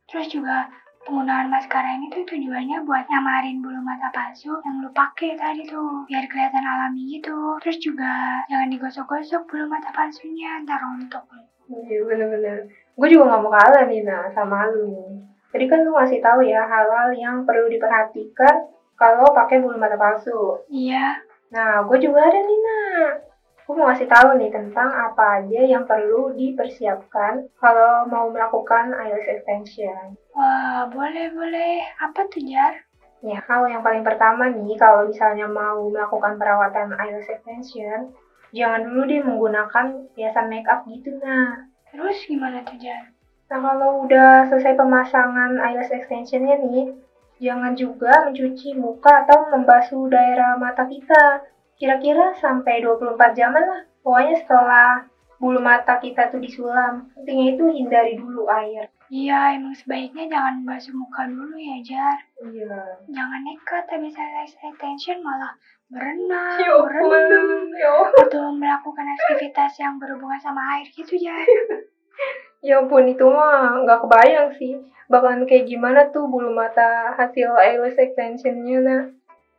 Terus 0.09 0.27
juga 0.27 0.67
penggunaan 1.07 1.47
maskara 1.47 1.95
ini 1.95 2.11
tuh 2.11 2.27
tujuannya 2.27 2.83
buat 2.83 3.07
nyamarin 3.07 3.63
bulu 3.63 3.79
mata 3.79 4.11
palsu 4.11 4.59
yang 4.67 4.83
lu 4.83 4.91
pakai 4.91 5.39
tadi 5.39 5.63
tuh, 5.63 6.03
biar 6.03 6.27
kelihatan 6.27 6.59
alami 6.59 7.07
gitu. 7.15 7.55
Terus 7.63 7.79
juga 7.79 8.43
jangan 8.51 8.67
digosok-gosok 8.67 9.47
bulu 9.47 9.71
mata 9.71 9.87
palsunya, 9.95 10.59
ntar 10.67 10.83
rontok. 10.83 11.23
Iya 11.71 12.03
bener-bener. 12.03 12.67
Gue 12.99 13.07
juga 13.07 13.31
gak 13.31 13.41
mau 13.47 13.51
kalah 13.55 13.87
nih, 13.87 14.03
nah, 14.03 14.27
sama 14.35 14.67
lu 14.67 14.91
nih. 14.91 15.23
Jadi 15.55 15.65
kan 15.71 15.79
lu 15.87 15.95
ngasih 15.95 16.19
tahu 16.19 16.43
ya 16.43 16.67
hal-hal 16.67 17.15
yang 17.15 17.47
perlu 17.47 17.71
diperhatikan 17.71 18.67
kalau 18.99 19.31
pakai 19.31 19.63
bulu 19.63 19.79
mata 19.79 19.95
palsu. 19.95 20.59
Iya. 20.67 21.23
Nah, 21.55 21.87
gue 21.87 21.97
juga 22.03 22.27
ada 22.27 22.39
nih, 22.43 22.59
nak. 22.59 23.26
Aku 23.67 23.75
mau 23.75 23.91
ngasih 23.91 24.07
tahu 24.07 24.39
nih 24.39 24.47
tentang 24.47 24.87
apa 24.95 25.43
aja 25.43 25.59
yang 25.67 25.83
perlu 25.83 26.31
dipersiapkan 26.39 27.51
kalau 27.59 28.07
mau 28.07 28.31
melakukan 28.31 28.95
eyelash 28.95 29.27
extension. 29.27 30.15
Wah, 30.31 30.87
boleh-boleh. 30.87 31.83
Apa 31.99 32.31
tuh, 32.31 32.47
Jar? 32.47 32.87
Ya, 33.19 33.43
hal 33.43 33.67
yang 33.67 33.83
paling 33.83 34.07
pertama 34.07 34.47
nih, 34.47 34.79
kalau 34.79 35.11
misalnya 35.11 35.51
mau 35.51 35.83
melakukan 35.83 36.39
perawatan 36.39 36.95
eyelash 36.95 37.27
extension, 37.27 38.15
jangan 38.55 38.87
dulu 38.87 39.03
deh 39.03 39.19
menggunakan 39.19 40.15
hiasan 40.15 40.47
makeup 40.47 40.87
gitu, 40.87 41.19
nah. 41.19 41.67
Terus 41.91 42.23
gimana 42.23 42.63
tuh, 42.63 42.79
Jar? 42.79 43.11
Nah, 43.51 43.59
kalau 43.67 44.07
udah 44.07 44.47
selesai 44.47 44.79
pemasangan 44.79 45.59
eyelash 45.59 45.91
extensionnya 45.91 46.55
nih, 46.63 46.95
jangan 47.43 47.75
juga 47.75 48.31
mencuci 48.31 48.79
muka 48.79 49.27
atau 49.27 49.51
membasuh 49.51 50.07
daerah 50.07 50.55
mata 50.55 50.87
kita 50.87 51.43
kira-kira 51.77 52.33
sampai 52.41 52.81
24 52.81 53.37
jaman 53.37 53.63
lah. 53.63 53.81
Pokoknya 54.01 54.35
setelah 54.41 54.89
bulu 55.37 55.61
mata 55.61 56.01
kita 56.01 56.33
tuh 56.33 56.41
disulam, 56.41 57.13
pentingnya 57.13 57.53
itu 57.53 57.63
hindari 57.69 58.13
dulu 58.17 58.49
air. 58.49 58.89
Iya, 59.07 59.55
emang 59.55 59.71
sebaiknya 59.71 60.27
jangan 60.27 60.67
basuh 60.67 60.91
muka 60.91 61.23
dulu 61.31 61.55
ya, 61.55 61.79
Jar. 61.79 62.19
Iya. 62.43 62.99
Jangan 63.07 63.41
nekat 63.47 63.85
habis 63.87 64.11
selesai 64.11 64.67
extension 64.67 65.23
malah 65.23 65.55
berenang, 65.87 66.59
Yo, 66.59 66.83
berenang, 66.83 67.71
yo. 67.71 68.11
atau 68.19 68.51
melakukan 68.51 69.07
aktivitas 69.07 69.79
yang 69.79 69.95
berhubungan 69.95 70.41
sama 70.43 70.59
air 70.75 70.87
gitu, 70.91 71.15
Jar. 71.15 71.39
Ya 72.57 72.81
ampun, 72.81 73.05
itu 73.05 73.21
mah 73.21 73.85
nggak 73.85 74.01
kebayang 74.01 74.49
sih. 74.57 74.81
Bakalan 75.05 75.45
kayak 75.45 75.69
gimana 75.69 76.09
tuh 76.09 76.25
bulu 76.25 76.49
mata 76.49 77.13
hasil 77.13 77.53
eyelash 77.53 78.01
extensionnya, 78.01 78.77
nah. 78.81 79.01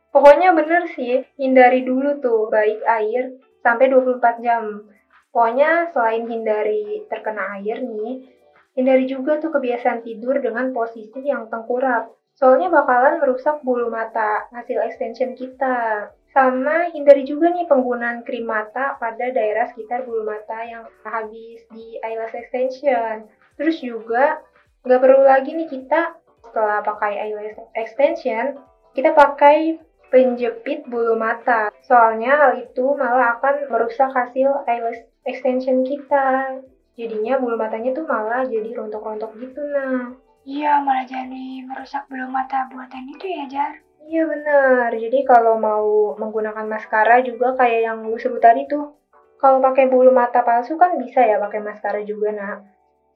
Pokoknya 0.09 0.57
bener 0.57 0.89
sih, 0.97 1.21
hindari 1.37 1.85
dulu 1.85 2.17
tuh 2.17 2.49
baik 2.49 2.81
air 2.81 3.37
sampai 3.61 3.93
24 3.93 4.41
jam. 4.41 4.89
Pokoknya 5.29 5.93
selain 5.93 6.25
hindari 6.25 7.05
terkena 7.05 7.61
air 7.61 7.85
nih, 7.85 8.25
hindari 8.73 9.05
juga 9.05 9.37
tuh 9.37 9.53
kebiasaan 9.53 10.01
tidur 10.01 10.41
dengan 10.41 10.73
posisi 10.73 11.21
yang 11.21 11.45
tengkurap. 11.53 12.09
Soalnya 12.33 12.73
bakalan 12.73 13.21
merusak 13.21 13.61
bulu 13.61 13.93
mata 13.93 14.49
hasil 14.49 14.81
extension 14.81 15.37
kita. 15.37 16.09
Sama 16.33 16.89
hindari 16.89 17.25
juga 17.25 17.53
nih 17.53 17.69
penggunaan 17.69 18.25
krim 18.25 18.49
mata 18.49 18.97
pada 18.97 19.29
daerah 19.29 19.69
sekitar 19.69 20.05
bulu 20.07 20.25
mata 20.25 20.61
yang 20.65 20.85
habis 21.05 21.61
di 21.69 22.01
eyelash 22.01 22.33
extension. 22.33 23.29
Terus 23.59 23.77
juga 23.83 24.41
nggak 24.87 25.01
perlu 25.03 25.21
lagi 25.27 25.53
nih 25.53 25.67
kita 25.67 26.15
setelah 26.49 26.81
pakai 26.81 27.29
eyelash 27.29 27.59
extension, 27.75 28.57
kita 28.95 29.11
pakai 29.13 29.88
penjepit 30.09 30.85
bulu 30.89 31.15
mata. 31.15 31.69
Soalnya 31.85 32.35
hal 32.35 32.53
itu 32.61 32.97
malah 32.97 33.37
akan 33.37 33.69
merusak 33.69 34.09
hasil 34.11 34.65
eyelash 34.65 35.05
extension 35.25 35.85
kita. 35.85 36.59
Jadinya 36.99 37.39
bulu 37.39 37.55
matanya 37.55 37.95
tuh 37.95 38.03
malah 38.03 38.43
jadi 38.43 38.75
rontok-rontok 38.75 39.31
gitu 39.39 39.61
nah. 39.71 40.11
Iya, 40.43 40.81
malah 40.83 41.05
jadi 41.05 41.63
merusak 41.63 42.09
bulu 42.09 42.27
mata 42.27 42.67
buatan 42.73 43.05
itu 43.07 43.25
ya, 43.29 43.45
Jar. 43.47 43.73
Iya 44.09 44.25
benar. 44.25 44.89
Jadi 44.97 45.21
kalau 45.21 45.61
mau 45.61 46.17
menggunakan 46.17 46.65
maskara 46.65 47.21
juga 47.21 47.53
kayak 47.53 47.81
yang 47.85 47.97
gue 48.03 48.17
sebut 48.17 48.41
tadi 48.41 48.65
tuh. 48.65 48.97
Kalau 49.39 49.63
pakai 49.63 49.87
bulu 49.87 50.11
mata 50.11 50.43
palsu 50.43 50.75
kan 50.75 50.99
bisa 50.99 51.23
ya 51.23 51.39
pakai 51.39 51.61
maskara 51.63 52.03
juga 52.03 52.35
nah. 52.35 52.59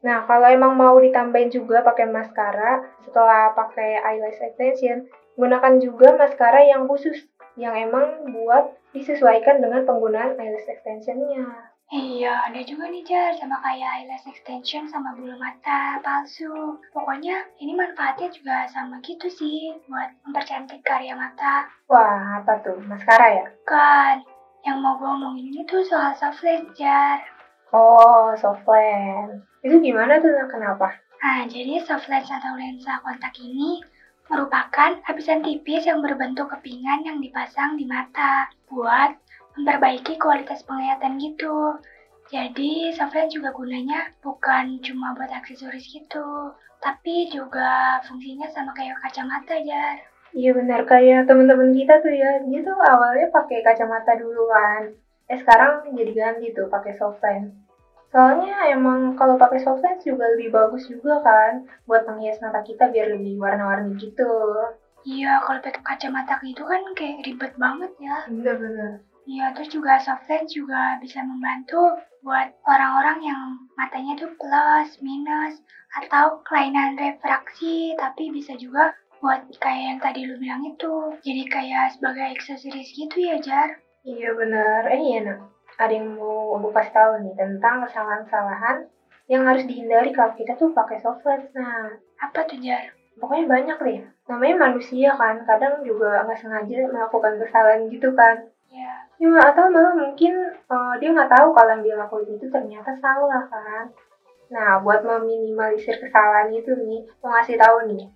Nah, 0.04 0.28
kalau 0.28 0.48
emang 0.52 0.76
mau 0.76 1.00
ditambahin 1.00 1.48
juga 1.48 1.80
pakai 1.80 2.12
maskara 2.12 2.84
setelah 3.08 3.56
pakai 3.56 4.04
eyelash 4.04 4.40
extension, 4.44 5.08
Gunakan 5.34 5.82
juga 5.82 6.14
maskara 6.14 6.62
yang 6.62 6.86
khusus, 6.86 7.26
yang 7.58 7.74
emang 7.74 8.30
buat 8.30 8.78
disesuaikan 8.94 9.62
dengan 9.62 9.82
penggunaan 9.86 10.38
eyelash 10.38 10.70
extensionnya. 10.70 11.74
Iya, 11.94 12.50
ada 12.50 12.62
juga 12.66 12.90
nih 12.90 13.06
Jar, 13.06 13.38
sama 13.38 13.62
kayak 13.62 14.02
eyelash 14.02 14.26
extension 14.26 14.90
sama 14.90 15.14
bulu 15.14 15.38
mata 15.38 16.02
palsu. 16.02 16.78
Pokoknya 16.90 17.46
ini 17.62 17.74
manfaatnya 17.78 18.34
juga 18.34 18.66
sama 18.70 18.98
gitu 19.06 19.30
sih, 19.30 19.78
buat 19.90 20.10
mempercantik 20.26 20.82
karya 20.82 21.14
mata. 21.14 21.70
Wah, 21.90 22.42
apa 22.42 22.62
tuh? 22.66 22.82
Maskara 22.86 23.28
ya? 23.30 23.46
Kan, 23.66 24.26
yang 24.66 24.82
mau 24.82 24.98
gue 24.98 25.06
omongin 25.06 25.54
ini 25.54 25.62
tuh 25.70 25.86
soal 25.86 26.18
soft 26.18 26.42
lens, 26.42 26.70
Jar. 26.74 27.22
Oh, 27.74 28.34
soft 28.38 28.66
lens. 28.66 29.46
Itu 29.62 29.78
gimana 29.78 30.18
tuh? 30.18 30.34
Kenapa? 30.50 30.98
Nah, 31.22 31.46
jadi 31.46 31.78
soft 31.82 32.10
lens 32.10 32.30
atau 32.30 32.58
lensa 32.58 33.02
kontak 33.06 33.38
ini 33.38 33.82
merupakan 34.32 35.00
lapisan 35.04 35.44
tipis 35.44 35.84
yang 35.84 36.00
berbentuk 36.00 36.48
kepingan 36.48 37.04
yang 37.04 37.18
dipasang 37.20 37.76
di 37.76 37.84
mata 37.84 38.48
buat 38.72 39.16
memperbaiki 39.60 40.18
kualitas 40.18 40.64
penglihatan 40.64 41.20
gitu. 41.20 41.78
Jadi 42.32 42.96
software 42.96 43.30
juga 43.30 43.52
gunanya 43.52 44.10
bukan 44.24 44.80
cuma 44.82 45.14
buat 45.14 45.30
aksesoris 45.30 45.86
gitu, 45.92 46.56
tapi 46.80 47.30
juga 47.30 48.00
fungsinya 48.08 48.50
sama 48.50 48.72
kayak 48.74 48.98
kacamata 49.04 49.60
ya. 49.60 50.02
Iya 50.34 50.58
benar 50.58 50.90
kayak 50.90 51.30
teman-teman 51.30 51.76
kita 51.78 52.02
tuh 52.02 52.10
ya, 52.10 52.42
dia 52.42 52.60
tuh 52.66 52.74
awalnya 52.74 53.30
pakai 53.30 53.62
kacamata 53.62 54.18
duluan. 54.18 54.98
Eh 55.30 55.38
sekarang 55.38 55.94
jadi 55.94 56.12
ganti 56.16 56.50
tuh 56.58 56.72
pakai 56.74 56.98
soft 56.98 57.22
lens. 57.22 57.54
Soalnya 58.14 58.70
emang 58.70 59.18
kalau 59.18 59.42
pakai 59.42 59.58
soft 59.58 59.82
lens 59.82 60.06
juga 60.06 60.30
lebih 60.30 60.54
bagus 60.54 60.86
juga 60.86 61.18
kan 61.26 61.66
buat 61.90 62.06
menghias 62.06 62.38
mata 62.46 62.62
kita 62.62 62.86
biar 62.94 63.10
lebih 63.10 63.42
warna-warni 63.42 63.98
gitu. 63.98 64.30
Iya, 65.02 65.42
kalau 65.42 65.58
pakai 65.58 65.82
kacamata 65.82 66.38
gitu 66.46 66.62
kan 66.62 66.80
kayak 66.94 67.26
ribet 67.26 67.54
banget 67.58 67.90
ya. 67.98 68.30
Bener-bener. 68.30 69.02
Iya, 69.26 69.50
terus 69.58 69.74
juga 69.74 69.98
soft 69.98 70.30
lens 70.30 70.54
juga 70.54 71.02
bisa 71.02 71.26
membantu 71.26 71.98
buat 72.22 72.54
orang-orang 72.70 73.20
yang 73.26 73.44
matanya 73.74 74.14
tuh 74.16 74.30
plus, 74.38 74.90
minus, 75.02 75.58
atau 75.98 76.38
kelainan 76.46 76.94
refraksi, 76.96 77.98
tapi 77.98 78.30
bisa 78.30 78.54
juga 78.62 78.94
buat 79.24 79.42
kayak 79.58 79.84
yang 79.90 80.00
tadi 80.04 80.28
lu 80.30 80.38
bilang 80.38 80.62
itu. 80.70 81.18
Jadi 81.26 81.50
kayak 81.50 81.98
sebagai 81.98 82.36
aksesoris 82.36 82.94
gitu 82.94 83.18
ya, 83.18 83.42
Jar. 83.42 83.82
Iya 84.06 84.36
bener. 84.36 84.86
Eh 84.92 85.02
iya, 85.02 85.20
nak 85.24 85.53
ada 85.84 85.94
yang 85.94 86.16
mau 86.16 86.56
aku 86.56 86.72
kasih 86.72 86.94
tahu 86.96 87.12
nih 87.28 87.36
tentang 87.36 87.84
kesalahan-kesalahan 87.84 88.78
yang 89.28 89.44
harus 89.48 89.64
dihindari 89.68 90.12
kalau 90.12 90.32
kita 90.36 90.56
tuh 90.56 90.72
pakai 90.72 91.00
soft 91.00 91.24
lens. 91.28 91.48
Nah, 91.56 91.96
apa 92.20 92.44
tuh 92.48 92.60
Jar? 92.60 92.92
Pokoknya 93.20 93.46
banyak 93.46 93.78
deh. 93.80 94.00
Namanya 94.28 94.56
manusia 94.72 95.14
kan, 95.16 95.44
kadang 95.44 95.84
juga 95.86 96.24
nggak 96.24 96.40
sengaja 96.40 96.90
melakukan 96.90 97.40
kesalahan 97.40 97.88
gitu 97.92 98.10
kan. 98.16 98.50
Iya. 98.74 98.94
Ya, 99.22 99.40
atau 99.54 99.70
malah 99.70 99.94
mungkin 99.94 100.34
uh, 100.68 100.94
dia 100.98 101.14
nggak 101.14 101.32
tahu 101.32 101.54
kalau 101.54 101.70
yang 101.78 101.84
dia 101.86 101.96
lakuin 101.96 102.36
itu 102.36 102.48
ternyata 102.50 102.92
salah 103.00 103.46
kan. 103.48 103.94
Nah, 104.50 104.82
buat 104.82 105.06
meminimalisir 105.06 105.98
kesalahan 106.02 106.52
itu 106.52 106.74
nih, 106.76 107.06
mau 107.22 107.34
ngasih 107.38 107.58
tahu 107.58 107.90
nih, 107.90 108.10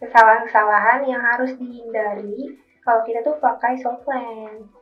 kesalahan-kesalahan 0.00 1.06
yang 1.06 1.22
harus 1.22 1.54
dihindari 1.56 2.58
kalau 2.82 3.04
kita 3.04 3.20
tuh 3.20 3.36
pakai 3.38 3.76
soft 3.78 4.04
lens. 4.08 4.77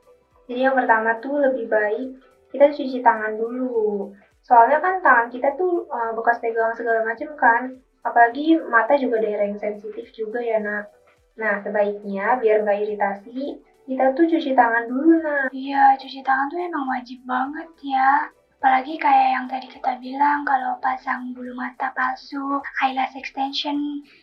Jadi 0.46 0.60
yang 0.62 0.78
pertama 0.78 1.18
tuh 1.18 1.42
lebih 1.42 1.66
baik 1.66 2.22
kita 2.54 2.70
cuci 2.72 3.02
tangan 3.02 3.34
dulu. 3.36 4.14
Soalnya 4.46 4.78
kan 4.78 5.02
tangan 5.02 5.26
kita 5.28 5.58
tuh 5.58 5.90
uh, 5.90 6.14
bekas 6.14 6.38
pegang 6.38 6.72
segala 6.78 7.02
macam 7.02 7.34
kan. 7.34 7.62
Apalagi 8.06 8.54
mata 8.70 8.94
juga 8.94 9.18
daerah 9.18 9.50
yang 9.50 9.58
sensitif 9.58 10.14
juga 10.14 10.38
ya 10.38 10.62
nak. 10.62 10.94
Nah 11.34 11.58
sebaiknya 11.60 12.38
biar 12.38 12.62
nggak 12.62 12.80
iritasi, 12.86 13.58
kita 13.90 14.14
tuh 14.14 14.30
cuci 14.30 14.54
tangan 14.54 14.86
dulu 14.86 15.18
nak. 15.18 15.50
Iya 15.50 15.98
cuci 15.98 16.22
tangan 16.22 16.46
tuh 16.46 16.62
emang 16.62 16.86
wajib 16.86 17.18
banget 17.26 17.68
ya. 17.82 18.30
Apalagi 18.56 18.96
kayak 18.96 19.30
yang 19.36 19.46
tadi 19.50 19.68
kita 19.68 20.00
bilang 20.00 20.42
kalau 20.48 20.80
pasang 20.80 21.34
bulu 21.36 21.52
mata 21.52 21.92
palsu, 21.92 22.62
eyelash 22.80 23.14
extension, 23.18 23.76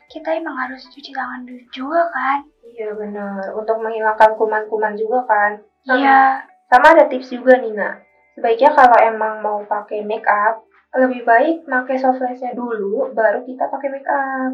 kita 0.09 0.41
emang 0.41 0.57
harus 0.57 0.83
cuci 0.89 1.13
tangan 1.13 1.45
dulu 1.45 1.63
juga 1.69 2.09
kan? 2.09 2.39
Iya 2.65 2.97
benar, 2.97 3.53
untuk 3.53 3.77
menghilangkan 3.83 4.33
kuman-kuman 4.39 4.97
juga 4.97 5.21
kan. 5.29 5.51
Iya. 5.87 6.47
Sama 6.71 6.95
ada 6.95 7.05
tips 7.11 7.29
juga 7.31 7.59
nih 7.59 7.73
nak. 7.75 8.01
Sebaiknya 8.33 8.73
kalau 8.73 8.97
emang 8.97 9.45
mau 9.45 9.61
pakai 9.67 10.01
make 10.01 10.25
up, 10.25 10.65
lebih 10.93 11.21
baik 11.25 11.69
pakai 11.69 11.97
soft 12.01 12.21
lensnya 12.21 12.53
dulu, 12.57 13.13
baru 13.13 13.45
kita 13.45 13.69
pakai 13.69 13.89
make 13.93 14.09
up. 14.09 14.53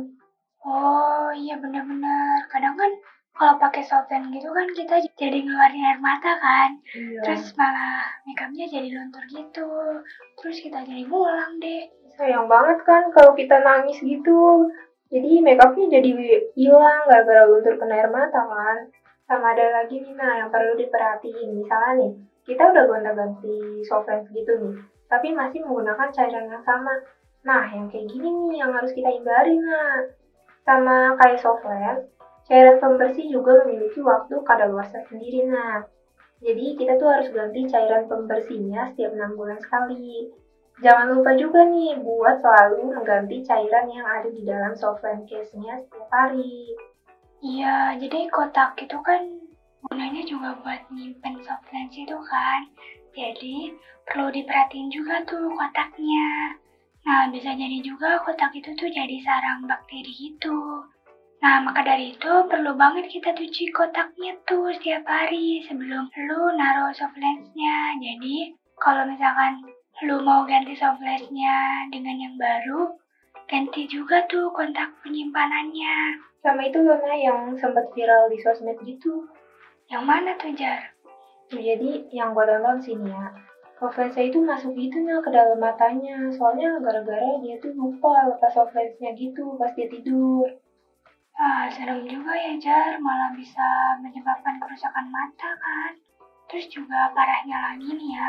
Oh 0.65 1.31
iya 1.31 1.55
benar-benar. 1.55 2.43
Kadang 2.51 2.75
kan 2.75 2.91
kalau 3.39 3.55
pakai 3.55 3.79
soft 3.87 4.11
lens 4.11 4.27
gitu 4.35 4.51
kan 4.51 4.67
kita 4.75 4.99
jadi 5.15 5.39
ngeluarin 5.39 5.87
air 5.87 5.99
mata 6.03 6.35
kan. 6.35 6.75
Iya. 6.91 7.23
Terus 7.23 7.55
malah 7.55 8.03
make 8.27 8.43
upnya 8.43 8.67
jadi 8.67 8.91
luntur 8.91 9.23
gitu. 9.31 10.03
Terus 10.43 10.57
kita 10.59 10.83
jadi 10.83 11.07
ngulang 11.07 11.55
deh. 11.63 11.87
Sayang 12.19 12.51
banget 12.51 12.83
kan 12.83 13.07
kalau 13.15 13.31
kita 13.31 13.63
nangis 13.63 14.03
gitu. 14.03 14.67
Jadi 15.07 15.39
make 15.39 15.63
upnya 15.63 15.87
jadi 15.87 16.11
hilang 16.59 17.07
gara-gara 17.07 17.47
luntur 17.47 17.79
kena 17.79 17.95
air 18.03 18.11
mata 18.11 18.43
kan. 18.43 18.91
Sama 19.29 19.53
ada 19.53 19.77
lagi 19.77 20.01
nih 20.01 20.17
nah 20.17 20.41
yang 20.41 20.49
perlu 20.49 20.73
diperhatiin. 20.73 21.61
Misalnya 21.61 22.01
nih, 22.01 22.11
kita 22.49 22.73
udah 22.73 22.83
gonta-ganti 22.89 23.85
soft 23.85 24.09
lens 24.09 24.25
gitu 24.33 24.57
nih, 24.57 24.73
tapi 25.05 25.29
masih 25.37 25.61
menggunakan 25.61 26.09
cairan 26.09 26.49
yang 26.49 26.65
sama. 26.65 26.97
Nah, 27.45 27.61
yang 27.69 27.85
kayak 27.93 28.09
gini 28.09 28.25
nih 28.25 28.65
yang 28.65 28.73
harus 28.73 28.89
kita 28.89 29.13
hindari 29.13 29.53
nah. 29.53 30.01
Sama 30.65 31.13
kayak 31.21 31.45
soft 31.45 31.61
lens, 31.61 32.09
cairan 32.49 32.81
pembersih 32.81 33.29
juga 33.29 33.61
memiliki 33.61 34.01
waktu 34.01 34.33
kadaluarsa 34.41 34.97
sendiri 35.05 35.45
nah. 35.45 35.85
Jadi 36.41 36.73
kita 36.73 36.97
tuh 36.97 37.13
harus 37.13 37.29
ganti 37.29 37.69
cairan 37.69 38.09
pembersihnya 38.09 38.89
setiap 38.89 39.13
6 39.13 39.37
bulan 39.37 39.61
sekali. 39.61 40.25
Jangan 40.81 41.11
lupa 41.11 41.37
juga 41.37 41.69
nih 41.69 42.01
buat 42.01 42.41
selalu 42.41 42.97
mengganti 42.97 43.45
cairan 43.45 43.91
yang 43.93 44.07
ada 44.09 44.25
di 44.25 44.41
dalam 44.41 44.73
softline 44.73 45.21
case-nya 45.29 45.77
setiap 45.77 46.09
hari. 46.09 46.73
Iya, 47.39 47.95
jadi 47.95 48.27
kotak 48.35 48.75
itu 48.83 48.99
kan 48.99 49.23
gunanya 49.87 50.23
juga 50.27 50.59
buat 50.59 50.81
nyimpen 50.91 51.39
softline 51.39 51.87
itu 51.87 52.17
kan. 52.27 52.67
Jadi 53.15 53.71
perlu 54.03 54.27
diperhatiin 54.27 54.91
juga 54.91 55.23
tuh 55.23 55.47
kotaknya. 55.55 56.59
Nah, 57.07 57.31
bisa 57.31 57.55
jadi 57.55 57.79
juga 57.79 58.19
kotak 58.27 58.51
itu 58.59 58.75
tuh 58.75 58.91
jadi 58.91 59.23
sarang 59.23 59.63
bakteri 59.63 60.11
gitu. 60.11 60.83
Nah, 61.39 61.63
maka 61.63 61.79
dari 61.87 62.11
itu 62.11 62.31
perlu 62.51 62.75
banget 62.75 63.07
kita 63.07 63.31
cuci 63.31 63.71
kotaknya 63.71 64.35
tuh 64.43 64.75
setiap 64.75 65.07
hari 65.07 65.63
sebelum 65.63 66.11
lu 66.11 66.41
naruh 66.59 66.91
soft 66.91 67.15
lens-nya. 67.15 67.95
Jadi, 68.03 68.51
kalau 68.75 69.07
misalkan 69.07 69.63
lu 70.03 70.19
mau 70.27 70.43
ganti 70.43 70.75
soft 70.75 70.99
lens-nya 70.99 71.87
dengan 71.87 72.19
yang 72.19 72.35
baru, 72.35 72.99
ganti 73.49 73.89
juga 73.89 74.21
tuh 74.29 74.53
kontak 74.53 74.93
penyimpanannya. 75.01 76.21
Sama 76.45 76.69
itu 76.69 76.79
Luna 76.85 77.17
yang 77.17 77.57
sempat 77.57 77.89
viral 77.97 78.29
di 78.29 78.37
sosmed 78.39 78.77
gitu. 78.85 79.25
Yang 79.89 80.03
mana 80.05 80.31
tuh, 80.37 80.53
Jar? 80.53 80.93
Jadi, 81.49 82.05
yang 82.13 82.37
gua 82.37 82.45
tonton 82.45 82.77
sini 82.77 83.09
ya, 83.09 83.33
soft 83.81 83.97
lens 83.97 84.13
itu 84.21 84.37
masuk 84.37 84.77
gitu 84.77 85.01
nah 85.01 85.17
ke 85.17 85.33
dalam 85.33 85.57
matanya. 85.57 86.29
Soalnya 86.29 86.77
gara-gara 86.77 87.41
dia 87.41 87.57
tuh 87.57 87.73
lupa 87.73 88.29
lepas 88.29 88.53
soft 88.53 88.77
lens-nya 88.77 89.17
gitu 89.17 89.57
pas 89.57 89.73
dia 89.73 89.89
tidur. 89.89 90.45
Ah, 91.33 91.65
serem 91.73 92.05
juga 92.05 92.37
ya, 92.37 92.53
Jar. 92.61 93.01
Malah 93.01 93.33
bisa 93.33 93.97
menyebabkan 94.05 94.61
kerusakan 94.61 95.09
mata, 95.09 95.49
kan? 95.57 95.91
Terus 96.53 96.69
juga 96.69 97.09
parahnya 97.17 97.57
lagi 97.73 97.89
nih 97.97 98.11
ya, 98.13 98.27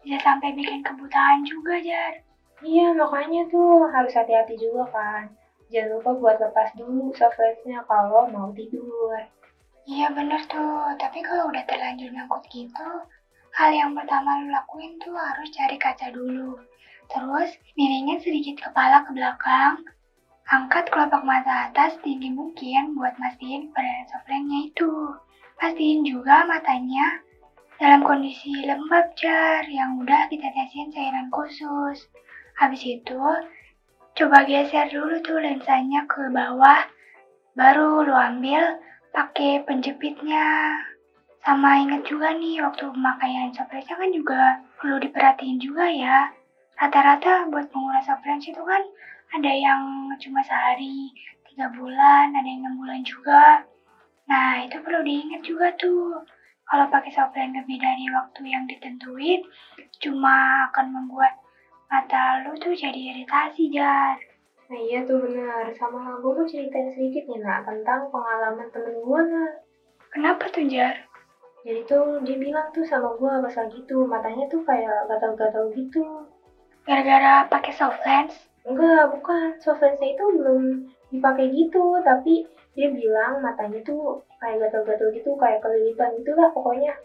bisa 0.00 0.16
sampai 0.24 0.56
bikin 0.56 0.80
kebutaan 0.80 1.44
juga, 1.44 1.76
Jar. 1.76 2.31
Iya, 2.62 2.94
makanya 2.94 3.42
tuh 3.50 3.90
harus 3.90 4.14
hati-hati 4.14 4.54
juga 4.56 4.86
kan. 4.94 5.24
Jangan 5.68 5.98
lupa 5.98 6.10
buat 6.14 6.36
lepas 6.38 6.70
dulu 6.78 7.10
soft 7.12 7.38
kalau 7.90 8.24
mau 8.30 8.48
tidur. 8.54 9.18
Iya 9.82 10.14
bener 10.14 10.40
tuh, 10.46 10.94
tapi 10.94 11.18
kalau 11.26 11.50
udah 11.50 11.66
terlanjur 11.66 12.14
nyangkut 12.14 12.46
gitu, 12.54 12.90
hal 13.58 13.70
yang 13.74 13.98
pertama 13.98 14.38
lu 14.38 14.46
lakuin 14.54 14.94
tuh 15.02 15.10
harus 15.10 15.50
cari 15.50 15.74
kaca 15.74 16.14
dulu. 16.14 16.54
Terus 17.10 17.50
miringin 17.74 18.22
sedikit 18.22 18.62
kepala 18.62 19.02
ke 19.02 19.10
belakang, 19.10 19.82
Angkat 20.52 20.90
kelopak 20.90 21.22
mata 21.22 21.70
atas 21.70 21.96
tinggi 22.02 22.28
mungkin 22.28 22.98
buat 22.98 23.14
mastiin 23.16 23.70
keberadaan 23.70 24.06
softline 24.10 24.50
itu. 24.68 24.90
Pastiin 25.56 26.02
juga 26.02 26.42
matanya 26.44 27.22
dalam 27.78 28.02
kondisi 28.02 28.50
lembab 28.66 29.14
jar 29.14 29.62
yang 29.70 30.02
udah 30.02 30.26
kita 30.28 30.50
tesin 30.50 30.90
cairan 30.90 31.30
khusus. 31.30 32.04
Habis 32.58 32.82
itu, 32.84 33.22
coba 34.12 34.44
geser 34.44 34.92
dulu 34.92 35.18
tuh 35.24 35.40
lensanya 35.40 36.04
ke 36.04 36.28
bawah, 36.28 36.84
baru 37.56 38.04
lu 38.04 38.14
ambil 38.16 38.76
pakai 39.12 39.64
penjepitnya. 39.64 40.76
Sama 41.42 41.82
inget 41.82 42.06
juga 42.06 42.30
nih 42.32 42.62
waktu 42.62 42.86
pemakaian 42.94 43.50
softline 43.50 43.82
kan 43.82 44.10
juga 44.14 44.40
perlu 44.78 45.02
diperhatiin 45.02 45.58
juga 45.58 45.90
ya. 45.90 46.30
Rata-rata 46.78 47.50
buat 47.50 47.66
menguras 47.74 48.06
softline 48.06 48.38
itu 48.38 48.62
kan 48.62 48.82
ada 49.32 49.52
yang 49.52 50.12
cuma 50.22 50.44
sehari, 50.44 51.10
tiga 51.48 51.68
bulan, 51.72 52.30
ada 52.32 52.46
yang 52.46 52.62
enam 52.62 52.78
bulan 52.78 53.02
juga. 53.02 53.64
Nah, 54.28 54.62
itu 54.62 54.78
perlu 54.80 55.02
diingat 55.02 55.42
juga 55.42 55.72
tuh. 55.76 56.22
Kalau 56.62 56.86
pakai 56.88 57.10
softline 57.10 57.52
lebih 57.52 57.76
dari 57.76 58.06
waktu 58.08 58.48
yang 58.48 58.64
ditentuin, 58.64 59.42
cuma 60.00 60.68
akan 60.70 60.86
membuat 60.94 61.36
mata 61.92 62.40
lu 62.48 62.56
tuh 62.56 62.72
jadi 62.72 62.96
iritasi, 63.12 63.68
Jar. 63.68 64.16
Nah 64.72 64.80
iya 64.80 65.04
tuh 65.04 65.20
benar. 65.20 65.68
Sama 65.76 66.16
gue 66.24 66.32
mau 66.32 66.48
ceritain 66.48 66.88
sedikit 66.96 67.28
nih, 67.28 67.44
nak, 67.44 67.68
tentang 67.68 68.08
pengalaman 68.08 68.72
temen 68.72 68.96
gue, 69.04 69.20
nak. 69.28 69.60
Kenapa 70.08 70.48
tuh, 70.48 70.64
Jar? 70.64 70.96
Jadi 71.62 71.84
tuh 71.84 72.24
dia 72.24 72.40
bilang 72.40 72.72
tuh 72.72 72.82
sama 72.88 73.12
gue 73.20 73.28
pas 73.28 73.54
lagi 73.54 73.78
tuh 73.84 74.08
matanya 74.08 74.48
tuh 74.48 74.64
kayak 74.64 75.06
gatal-gatal 75.12 75.68
gitu. 75.76 76.24
Gara-gara 76.88 77.46
pakai 77.46 77.72
soft 77.76 78.00
lens? 78.08 78.34
Enggak, 78.64 79.12
bukan. 79.12 79.60
Soft 79.60 79.84
lensnya 79.84 80.16
itu 80.16 80.24
belum 80.32 80.88
dipakai 81.12 81.52
gitu, 81.52 82.00
tapi 82.00 82.48
dia 82.72 82.88
bilang 82.88 83.44
matanya 83.44 83.84
tuh 83.84 84.24
kayak 84.40 84.64
gatal-gatal 84.66 85.12
gitu, 85.12 85.36
kayak 85.36 85.60
kelilipan 85.60 86.16
gitu 86.16 86.32
lah 86.32 86.48
pokoknya. 86.56 86.96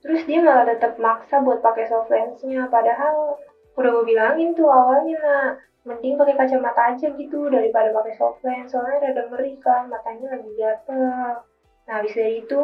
Terus 0.00 0.24
dia 0.24 0.40
malah 0.40 0.64
tetap 0.64 0.96
maksa 0.96 1.44
buat 1.44 1.60
pakai 1.60 1.86
soft 1.86 2.08
lensnya, 2.08 2.66
padahal 2.72 3.36
udah 3.74 3.90
gue 3.90 4.04
bilangin 4.06 4.54
tuh 4.54 4.68
awalnya 4.68 5.54
mending 5.82 6.14
pakai 6.14 6.34
kacamata 6.34 6.94
aja 6.94 7.06
gitu 7.12 7.46
daripada 7.46 7.90
pakai 7.90 8.12
soft 8.12 8.40
lens 8.40 8.72
soalnya 8.72 9.10
rada 9.10 9.22
ngeri 9.26 9.58
kan 9.58 9.86
matanya 9.86 10.32
lagi 10.32 10.50
gatel 10.54 11.42
nah 11.84 11.94
habis 11.98 12.14
dari 12.14 12.40
itu 12.40 12.60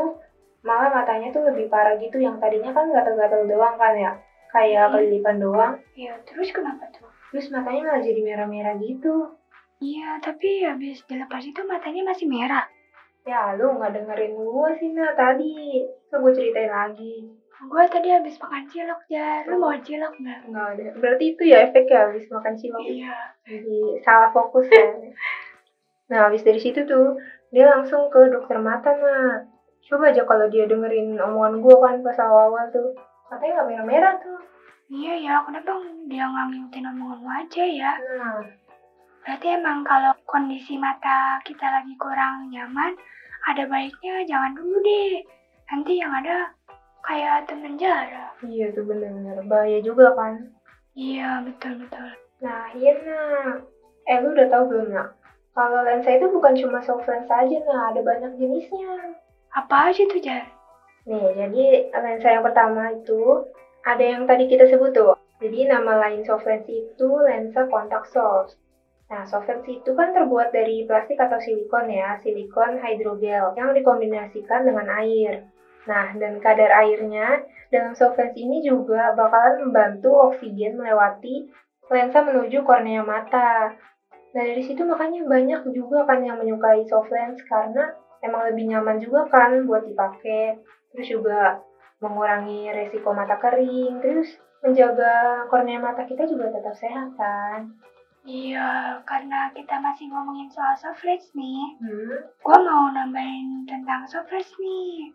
malah 0.60 0.88
matanya 0.90 1.28
tuh 1.28 1.44
lebih 1.44 1.68
parah 1.68 1.96
gitu 1.96 2.16
yang 2.16 2.36
tadinya 2.36 2.70
kan 2.70 2.88
gatel-gatel 2.88 3.44
doang 3.44 3.76
kan 3.76 3.92
ya 3.94 4.12
kayak 4.48 4.86
Hmm. 4.86 4.92
kelilipan 4.94 5.36
doang 5.36 5.72
Iya, 5.92 6.16
terus 6.24 6.48
kenapa 6.50 6.88
tuh? 6.90 7.06
terus 7.30 7.46
matanya 7.48 7.86
malah 7.86 8.02
jadi 8.02 8.20
merah-merah 8.20 8.74
gitu 8.76 9.30
Iya, 9.80 10.20
tapi 10.20 10.60
habis 10.60 11.00
dilepas 11.08 11.40
itu 11.40 11.64
matanya 11.64 12.04
masih 12.04 12.28
merah. 12.28 12.64
ya 13.20 13.52
lu 13.52 13.76
nggak 13.76 13.92
dengerin 13.92 14.32
gue 14.34 14.68
sih 14.74 14.90
nah 14.92 15.12
tadi 15.12 15.84
so 16.08 16.16
gue 16.16 16.32
ceritain 16.32 16.72
lagi 16.72 17.28
Gue 17.60 17.84
tadi 17.86 18.08
habis 18.08 18.40
makan 18.40 18.64
cilok, 18.66 19.00
Jar. 19.06 19.44
Lu 19.44 19.60
mau 19.60 19.76
cilok 19.76 20.14
nggak? 20.16 20.40
nggak 20.48 20.66
ada 20.72 20.86
berarti 20.96 21.24
itu 21.32 21.42
ya 21.44 21.68
efeknya 21.68 22.08
habis 22.08 22.24
makan 22.28 22.54
cilok 22.56 22.80
Iya. 22.80 23.14
jadi 23.44 23.78
salah 24.00 24.30
fokus 24.32 24.66
ya. 24.72 24.86
nah 26.10 26.26
habis 26.26 26.42
dari 26.42 26.58
situ 26.58 26.82
tuh 26.84 27.20
dia 27.52 27.68
langsung 27.68 28.08
ke 28.08 28.32
dokter 28.32 28.58
mata 28.58 28.90
nah 28.96 29.44
coba 29.84 30.10
aja 30.10 30.22
kalau 30.24 30.46
dia 30.48 30.64
dengerin 30.66 31.14
omongan 31.16 31.60
gue 31.60 31.76
kan 31.76 31.94
pas 32.00 32.18
awal-awal 32.18 32.66
tuh 32.70 32.94
matanya 33.28 33.60
nggak 33.60 33.68
merah-merah 33.68 34.14
tuh 34.18 34.38
Iya 34.90 35.14
ya, 35.22 35.34
kenapa 35.46 35.70
dia 36.10 36.26
nggak 36.26 36.46
ngikutin 36.50 36.90
omongan 36.90 37.18
lu 37.22 37.30
aja 37.30 37.62
ya? 37.62 37.92
nah 37.94 38.42
Berarti 39.20 39.46
emang 39.52 39.84
kalau 39.84 40.10
kondisi 40.26 40.74
mata 40.74 41.38
kita 41.44 41.62
lagi 41.62 41.92
kurang 41.94 42.48
nyaman, 42.48 42.96
ada 43.46 43.68
baiknya 43.68 44.24
jangan 44.26 44.56
dulu 44.56 44.80
deh. 44.80 45.20
Nanti 45.70 46.00
yang 46.00 46.10
ada 46.10 46.50
kayak 47.02 47.48
temen 47.48 47.74
jarak. 47.76 48.32
iya 48.42 48.70
tuh 48.70 48.84
bener-bener 48.84 49.40
bahaya 49.46 49.78
juga 49.80 50.12
kan 50.14 50.52
Iya, 50.92 51.40
betul-betul. 51.46 52.10
nah 52.40 52.66
iya 52.72 52.92
nah 53.04 53.60
eh 54.04 54.16
lu 54.18 54.32
udah 54.32 54.48
tahu 54.48 54.64
belum 54.68 54.88
nak 54.90 55.14
kalau 55.52 55.84
lensa 55.84 56.16
itu 56.16 56.26
bukan 56.28 56.56
cuma 56.56 56.80
soft 56.80 57.04
lens 57.06 57.28
aja 57.28 57.56
nah 57.68 57.92
ada 57.92 58.00
banyak 58.00 58.32
jenisnya 58.36 59.16
Apa 59.50 59.90
aja 59.90 60.06
tuh, 60.06 60.22
Jar? 60.22 60.46
Nih, 61.10 61.34
jadi 61.34 61.64
lensa 61.90 62.30
yang 62.30 62.46
pertama 62.46 62.94
itu 62.94 63.42
ada 63.82 63.98
yang 64.04 64.22
tadi 64.22 64.46
kita 64.46 64.62
sebut 64.70 64.94
tuh. 64.94 65.10
Jadi 65.42 65.66
nama 65.66 65.98
lain 65.98 66.22
soft 66.22 66.46
lens 66.46 66.62
itu 66.70 67.08
lensa 67.18 67.66
kontak 67.66 68.06
soft. 68.06 68.54
Nah, 69.10 69.26
soft 69.26 69.50
lens 69.50 69.66
itu 69.66 69.90
kan 69.90 70.14
terbuat 70.14 70.54
dari 70.54 70.86
plastik 70.86 71.18
atau 71.18 71.42
silikon 71.42 71.90
ya, 71.90 72.14
silikon 72.22 72.78
hydrogel 72.78 73.58
yang 73.58 73.74
dikombinasikan 73.74 74.62
dengan 74.62 74.86
air. 74.86 75.50
Nah, 75.88 76.12
dan 76.16 76.36
kadar 76.40 76.68
airnya 76.72 77.40
dalam 77.72 77.96
soft 77.96 78.18
lens 78.20 78.36
ini 78.36 78.60
juga 78.60 79.14
bakalan 79.16 79.56
membantu 79.56 80.12
oksigen 80.28 80.76
melewati 80.76 81.46
lensa 81.88 82.20
menuju 82.20 82.60
kornea 82.60 83.00
mata. 83.00 83.72
Nah, 84.30 84.42
dari 84.46 84.62
situ 84.62 84.84
makanya 84.86 85.24
banyak 85.26 85.60
juga 85.72 86.04
kan 86.06 86.20
yang 86.22 86.38
menyukai 86.38 86.84
soft 86.86 87.10
lens 87.10 87.40
karena 87.48 87.88
emang 88.22 88.46
lebih 88.46 88.68
nyaman 88.70 89.00
juga 89.00 89.24
kan 89.26 89.64
buat 89.64 89.82
dipakai. 89.82 90.54
Terus 90.92 91.06
juga 91.08 91.56
mengurangi 92.00 92.72
resiko 92.72 93.12
mata 93.12 93.36
kering, 93.36 94.00
terus 94.00 94.38
menjaga 94.60 95.44
kornea 95.48 95.80
mata 95.80 96.04
kita 96.04 96.28
juga 96.28 96.52
tetap 96.52 96.74
sehat 96.76 97.08
kan. 97.16 97.72
Iya, 98.20 99.00
karena 99.08 99.48
kita 99.56 99.80
masih 99.80 100.12
ngomongin 100.12 100.44
soal 100.52 100.76
soft 100.76 101.00
lens 101.08 101.32
nih. 101.32 101.72
Hmm. 101.80 102.20
Gue 102.44 102.58
mau 102.60 102.92
nambahin 102.92 103.64
tentang 103.64 104.04
soft 104.04 104.28
lens 104.28 104.52
nih. 104.60 105.08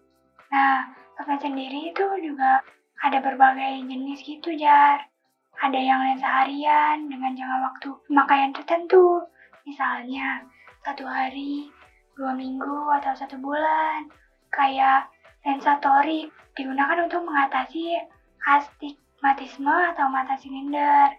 Nah, 0.51 0.93
lens 1.25 1.41
sendiri 1.41 1.89
itu 1.89 2.05
juga 2.21 2.62
ada 3.01 3.17
berbagai 3.21 3.86
jenis 3.86 4.21
gitu, 4.21 4.53
Jar. 4.58 5.01
Ada 5.55 5.79
yang 5.79 5.99
lensa 6.03 6.27
harian 6.43 7.08
dengan 7.08 7.31
jangka 7.31 7.58
waktu 7.71 7.89
pemakaian 8.12 8.51
tertentu. 8.51 9.23
Misalnya, 9.63 10.43
satu 10.84 11.08
hari, 11.08 11.71
dua 12.19 12.36
minggu, 12.36 12.91
atau 13.01 13.15
satu 13.15 13.39
bulan. 13.39 14.12
Kayak 14.51 15.10
lensa 15.47 15.79
torik 15.79 16.29
digunakan 16.55 17.03
untuk 17.03 17.23
mengatasi 17.23 17.95
astigmatisme 18.45 19.71
atau 19.95 20.08
mata 20.12 20.36
silinder. 20.39 21.15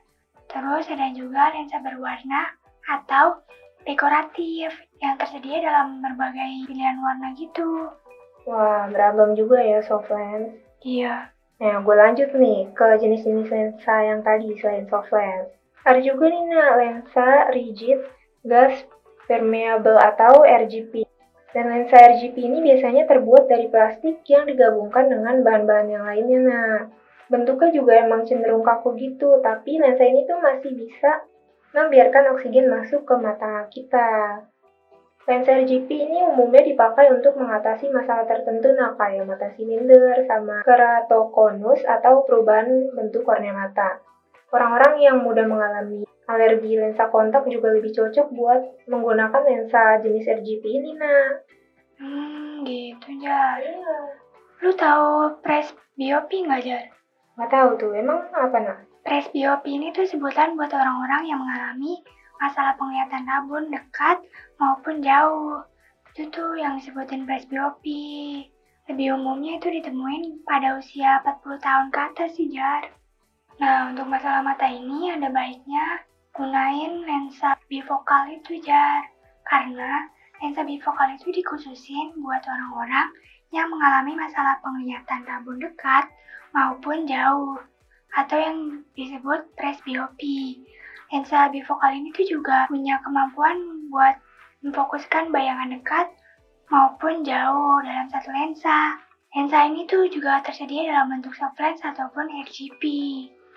Terus 0.47 0.87
ada 0.89 1.11
juga 1.11 1.51
lensa 1.53 1.83
berwarna 1.83 2.55
atau 2.87 3.43
dekoratif 3.87 4.71
yang 5.03 5.19
tersedia 5.19 5.63
dalam 5.63 6.01
berbagai 6.01 6.67
pilihan 6.71 6.99
warna 6.99 7.35
gitu. 7.35 7.91
Wah, 8.47 8.87
beragam 8.95 9.35
juga 9.35 9.59
ya 9.59 9.83
soft 9.83 10.07
lens. 10.07 10.55
Iya. 10.87 11.35
Nah, 11.59 11.83
gue 11.83 11.97
lanjut 11.99 12.31
nih 12.31 12.71
ke 12.71 12.87
jenis-jenis 13.03 13.51
lensa 13.51 13.95
yang 14.07 14.23
tadi 14.23 14.55
selain 14.63 14.87
soft 14.87 15.11
lens. 15.11 15.51
Ada 15.83 15.99
juga 15.99 16.31
nih, 16.31 16.45
nah, 16.47 16.71
lensa 16.79 17.51
rigid, 17.51 18.07
gas, 18.47 18.87
permeable 19.27 19.99
atau 19.99 20.47
RGP. 20.47 21.03
Dan 21.51 21.75
lensa 21.75 21.99
RGP 21.99 22.37
ini 22.39 22.63
biasanya 22.63 23.11
terbuat 23.11 23.51
dari 23.51 23.67
plastik 23.67 24.23
yang 24.31 24.47
digabungkan 24.47 25.11
dengan 25.11 25.43
bahan-bahan 25.43 25.89
yang 25.91 26.05
lainnya. 26.07 26.41
Nah, 26.47 26.75
bentuknya 27.27 27.75
juga 27.75 27.99
emang 27.99 28.23
cenderung 28.31 28.63
kaku 28.63 28.95
gitu, 28.95 29.43
tapi 29.43 29.83
lensa 29.83 30.07
ini 30.07 30.23
tuh 30.23 30.39
masih 30.39 30.71
bisa 30.71 31.27
membiarkan 31.75 32.39
oksigen 32.39 32.71
masuk 32.71 33.03
ke 33.03 33.15
mata 33.19 33.67
kita. 33.75 34.43
Lensa 35.27 35.59
RGP 35.59 35.91
ini 35.91 36.23
umumnya 36.23 36.63
dipakai 36.63 37.11
untuk 37.11 37.35
mengatasi 37.35 37.91
masalah 37.91 38.23
tertentu 38.31 38.71
nah 38.79 38.95
kayak 38.95 39.27
mata 39.27 39.51
silinder 39.59 40.23
sama 40.23 40.63
keratokonus 40.63 41.83
atau 41.83 42.23
perubahan 42.23 42.95
bentuk 42.95 43.27
kornea 43.27 43.51
mata. 43.51 43.99
Orang-orang 44.55 45.03
yang 45.03 45.27
mudah 45.27 45.43
mengalami 45.43 46.07
alergi 46.31 46.79
lensa 46.79 47.11
kontak 47.11 47.43
juga 47.51 47.75
lebih 47.75 47.91
cocok 47.91 48.31
buat 48.31 48.87
menggunakan 48.87 49.43
lensa 49.43 49.99
jenis 49.99 50.31
RGP 50.31 50.63
ini, 50.63 50.91
nah. 50.95 51.43
Hmm, 51.99 52.63
gitu, 52.63 53.11
Jar. 53.19 53.59
Iya. 53.59 53.99
Lu 54.63 54.71
tahu 54.79 55.43
presbiopi 55.43 56.47
nggak, 56.47 56.63
Jar? 56.63 56.87
Nggak 57.35 57.51
tahu 57.51 57.69
tuh, 57.83 57.93
emang 57.99 58.31
apa, 58.31 58.59
nah? 58.63 58.79
Presbiopi 59.03 59.75
ini 59.75 59.91
tuh 59.91 60.07
sebutan 60.07 60.55
buat 60.55 60.71
orang-orang 60.71 61.31
yang 61.31 61.39
mengalami 61.43 62.03
masalah 62.41 62.77
penglihatan 62.77 63.25
rabun 63.25 63.73
dekat 63.73 64.21
maupun 64.61 65.01
jauh. 65.01 65.65
Itu 66.13 66.33
tuh 66.33 66.57
yang 66.57 66.81
disebutin 66.81 67.29
presbiopi. 67.29 68.47
Lebih 68.87 69.19
umumnya 69.19 69.59
itu 69.59 69.69
ditemuin 69.69 70.47
pada 70.47 70.79
usia 70.79 71.21
40 71.21 71.59
tahun 71.59 71.87
ke 71.91 71.99
atas 71.99 72.31
sih, 72.39 72.49
Jar. 72.49 72.87
Nah, 73.59 73.91
untuk 73.91 74.07
masalah 74.07 74.41
mata 74.47 74.65
ini 74.71 75.11
ada 75.11 75.27
baiknya 75.29 76.07
gunain 76.33 77.03
lensa 77.03 77.59
bifokal 77.67 78.31
itu, 78.31 78.63
Jar. 78.63 79.05
Karena 79.45 80.07
lensa 80.39 80.63
bifokal 80.63 81.19
itu 81.19 81.35
dikhususin 81.35 82.17
buat 82.23 82.41
orang-orang 82.47 83.11
yang 83.51 83.69
mengalami 83.71 84.15
masalah 84.15 84.59
penglihatan 84.63 85.25
rabun 85.27 85.59
dekat 85.59 86.07
maupun 86.55 87.05
jauh 87.05 87.59
atau 88.17 88.37
yang 88.41 88.87
disebut 88.97 89.45
presbiopi. 89.59 90.65
Lensa 91.07 91.47
bifokal 91.55 91.95
ini 91.95 92.11
tuh 92.11 92.27
juga 92.27 92.67
punya 92.67 92.99
kemampuan 93.07 93.55
buat 93.93 94.19
memfokuskan 94.67 95.31
bayangan 95.31 95.71
dekat 95.71 96.11
maupun 96.67 97.23
jauh 97.23 97.79
dalam 97.87 98.11
satu 98.11 98.35
lensa. 98.35 98.99
Lensa 99.31 99.69
ini 99.71 99.87
tuh 99.87 100.11
juga 100.11 100.43
tersedia 100.43 100.91
dalam 100.91 101.15
bentuk 101.15 101.37
soft 101.39 101.55
lens 101.63 101.79
ataupun 101.85 102.27
RGB. 102.43 102.83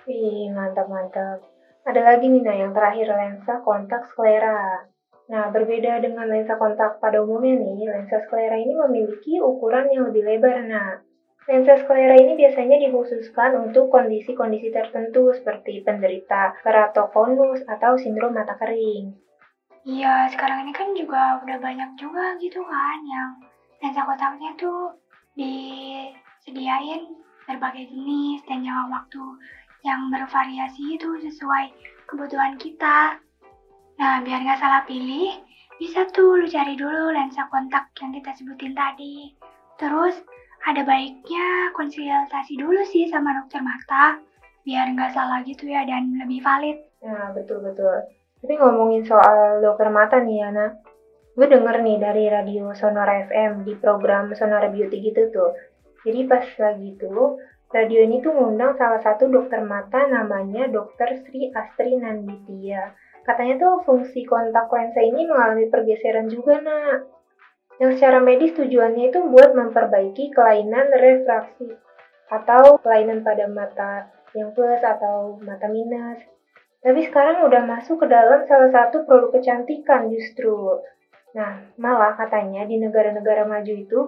Wih, 0.05 0.53
mantap-mantap. 0.53 1.41
Ada 1.89 2.01
lagi 2.05 2.29
nih, 2.29 2.41
nah 2.45 2.53
yang 2.53 2.71
terakhir 2.75 3.09
lensa 3.09 3.63
kontak 3.65 4.05
sklera. 4.13 4.85
Nah, 5.29 5.49
berbeda 5.49 6.01
dengan 6.01 6.29
lensa 6.29 6.53
kontak 6.57 7.01
pada 7.01 7.21
umumnya 7.21 7.57
nih, 7.57 7.89
lensa 7.89 8.21
sklera 8.25 8.57
ini 8.57 8.77
memiliki 8.77 9.41
ukuran 9.41 9.89
yang 9.89 10.09
lebih 10.09 10.21
lebar. 10.25 10.65
Nah, 10.69 11.01
Lensa 11.49 11.81
sklera 11.81 12.13
ini 12.13 12.37
biasanya 12.37 12.77
dikhususkan 12.77 13.57
untuk 13.57 13.89
kondisi-kondisi 13.89 14.69
tertentu 14.69 15.33
seperti 15.33 15.81
penderita 15.81 16.53
keratokonus 16.61 17.65
atau 17.65 17.97
sindrom 17.97 18.37
mata 18.37 18.53
kering. 18.53 19.17
Iya, 19.81 20.29
sekarang 20.29 20.69
ini 20.69 20.73
kan 20.77 20.93
juga 20.93 21.41
udah 21.41 21.57
banyak 21.57 21.97
juga 21.97 22.37
gitu 22.37 22.61
kan 22.61 23.01
yang 23.01 23.41
lensa 23.81 24.05
kotaknya 24.05 24.53
tuh 24.61 24.93
disediain 25.33 27.17
berbagai 27.49 27.89
jenis 27.97 28.45
dan 28.45 28.61
jangka 28.61 28.85
waktu 28.93 29.23
yang 29.81 30.13
bervariasi 30.13 31.01
itu 31.01 31.17
sesuai 31.17 31.73
kebutuhan 32.05 32.61
kita. 32.61 33.17
Nah, 33.97 34.21
biar 34.21 34.45
nggak 34.45 34.61
salah 34.61 34.85
pilih, 34.85 35.33
bisa 35.81 36.05
tuh 36.13 36.37
lu 36.37 36.45
cari 36.45 36.77
dulu 36.77 37.09
lensa 37.09 37.49
kontak 37.49 37.89
yang 37.97 38.13
kita 38.13 38.37
sebutin 38.37 38.77
tadi. 38.77 39.33
Terus, 39.81 40.13
ada 40.67 40.81
baiknya 40.83 41.71
konsultasi 41.71 42.59
dulu 42.59 42.83
sih 42.83 43.07
sama 43.07 43.31
dokter 43.39 43.63
mata 43.63 44.19
biar 44.67 44.91
nggak 44.91 45.15
salah 45.15 45.39
gitu 45.47 45.65
ya 45.65 45.87
dan 45.87 46.11
lebih 46.19 46.43
valid. 46.43 46.77
Ya 46.99 47.31
betul 47.31 47.63
betul. 47.63 48.05
Tapi 48.39 48.53
ngomongin 48.59 49.03
soal 49.07 49.63
dokter 49.63 49.87
mata 49.91 50.19
nih 50.19 50.47
Yana, 50.47 50.71
gue 51.35 51.47
denger 51.47 51.75
nih 51.83 51.97
dari 51.99 52.23
radio 52.27 52.71
Sonora 52.75 53.27
FM 53.27 53.63
di 53.67 53.75
program 53.79 54.31
Sonora 54.35 54.67
Beauty 54.71 54.99
gitu 54.99 55.31
tuh. 55.31 55.51
Jadi 56.07 56.23
pas 56.27 56.43
lagi 56.43 56.95
tuh 56.95 57.39
radio 57.71 57.99
ini 58.03 58.23
tuh 58.23 58.31
ngundang 58.31 58.79
salah 58.79 59.03
satu 59.03 59.27
dokter 59.27 59.59
mata 59.63 60.07
namanya 60.07 60.71
Dokter 60.71 61.19
Sri 61.23 61.51
Astri 61.51 61.99
Nanditya. 61.99 62.95
Katanya 63.27 63.59
tuh 63.59 63.83
fungsi 63.83 64.23
kontak 64.23 64.71
lensa 64.71 65.03
ini 65.03 65.27
mengalami 65.27 65.67
pergeseran 65.67 66.31
juga 66.31 66.63
nak 66.63 67.18
yang 67.79 67.95
secara 67.95 68.19
medis 68.19 68.51
tujuannya 68.59 69.09
itu 69.09 69.19
buat 69.31 69.55
memperbaiki 69.55 70.35
kelainan 70.35 70.91
refraksi 70.91 71.73
atau 72.27 72.77
kelainan 72.83 73.23
pada 73.23 73.47
mata 73.47 74.11
yang 74.35 74.51
plus 74.53 74.83
atau 74.83 75.39
mata 75.41 75.65
minus. 75.71 76.21
Tapi 76.79 77.07
sekarang 77.07 77.43
udah 77.47 77.63
masuk 77.65 78.03
ke 78.03 78.07
dalam 78.07 78.43
salah 78.47 78.71
satu 78.71 79.03
produk 79.03 79.35
kecantikan 79.35 80.07
justru. 80.11 80.79
Nah, 81.35 81.65
malah 81.75 82.15
katanya 82.15 82.63
di 82.67 82.79
negara-negara 82.79 83.43
maju 83.47 83.73
itu 83.73 83.99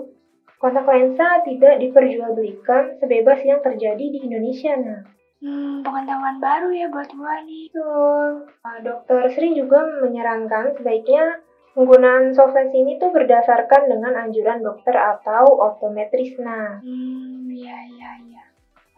kontak 0.62 0.86
lensa 0.88 1.41
tidak 1.43 1.81
diperjualbelikan 1.81 3.01
sebebas 3.01 3.39
yang 3.43 3.60
terjadi 3.60 4.05
di 4.13 4.19
Indonesia. 4.23 4.77
Nah, 4.77 5.01
Hmm, 5.41 5.81
pengetahuan 5.81 6.38
baru 6.38 6.69
ya 6.69 6.86
buat 6.93 7.10
gua 7.17 7.41
nih. 7.41 7.73
Betul. 7.73 8.45
Dokter 8.86 9.25
Sri 9.34 9.57
juga 9.57 9.81
menyarankan 10.05 10.77
sebaiknya 10.77 11.41
Penggunaan 11.71 12.36
software 12.36 12.67
ini 12.75 12.99
tuh 12.99 13.15
berdasarkan 13.15 13.88
dengan 13.88 14.19
anjuran 14.19 14.60
dokter 14.60 14.91
atau 14.91 15.55
optometris. 15.55 16.36
Nah, 16.43 16.84
hmm, 16.84 17.47
iya 17.47 17.77
iya 17.88 18.10
iya. 18.27 18.43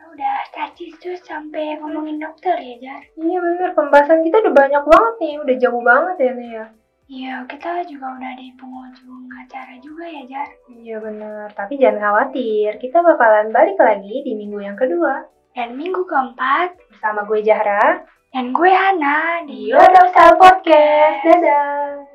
Oh, 0.01 0.09
udah 0.09 0.41
statis 0.49 0.97
tuh 0.97 1.13
sampai 1.21 1.77
ngomongin 1.77 2.17
dokter 2.17 2.57
ya, 2.57 2.75
Jar? 2.81 3.01
Iya 3.13 3.37
bener, 3.37 3.69
pembahasan 3.77 4.25
kita 4.25 4.41
udah 4.41 4.53
banyak 4.57 4.83
banget 4.89 5.13
nih, 5.21 5.35
udah 5.37 5.55
jauh 5.61 5.83
banget 5.85 6.15
ya 6.17 6.31
nih 6.33 6.49
ya. 6.49 6.65
Iya, 7.03 7.35
kita 7.45 7.71
juga 7.85 8.07
udah 8.17 8.33
di 8.41 8.47
penghujung 8.57 9.29
acara 9.37 9.75
juga 9.77 10.05
ya, 10.09 10.23
Jar? 10.25 10.49
Iya 10.65 10.97
bener, 10.97 11.45
tapi 11.53 11.77
jangan 11.77 12.01
khawatir, 12.01 12.81
kita 12.81 13.05
bakalan 13.05 13.53
balik 13.53 13.77
lagi 13.77 14.25
di 14.25 14.33
minggu 14.33 14.59
yang 14.65 14.73
kedua. 14.73 15.29
Dan 15.53 15.77
minggu 15.77 16.01
keempat, 16.09 16.73
bersama 16.89 17.21
gue 17.29 17.45
Jahra. 17.45 18.01
Dan 18.33 18.49
gue 18.49 18.71
Hana 18.73 19.45
di 19.45 19.69
Your 19.69 19.93
Podcast. 20.41 21.21
Dadah! 21.21 22.12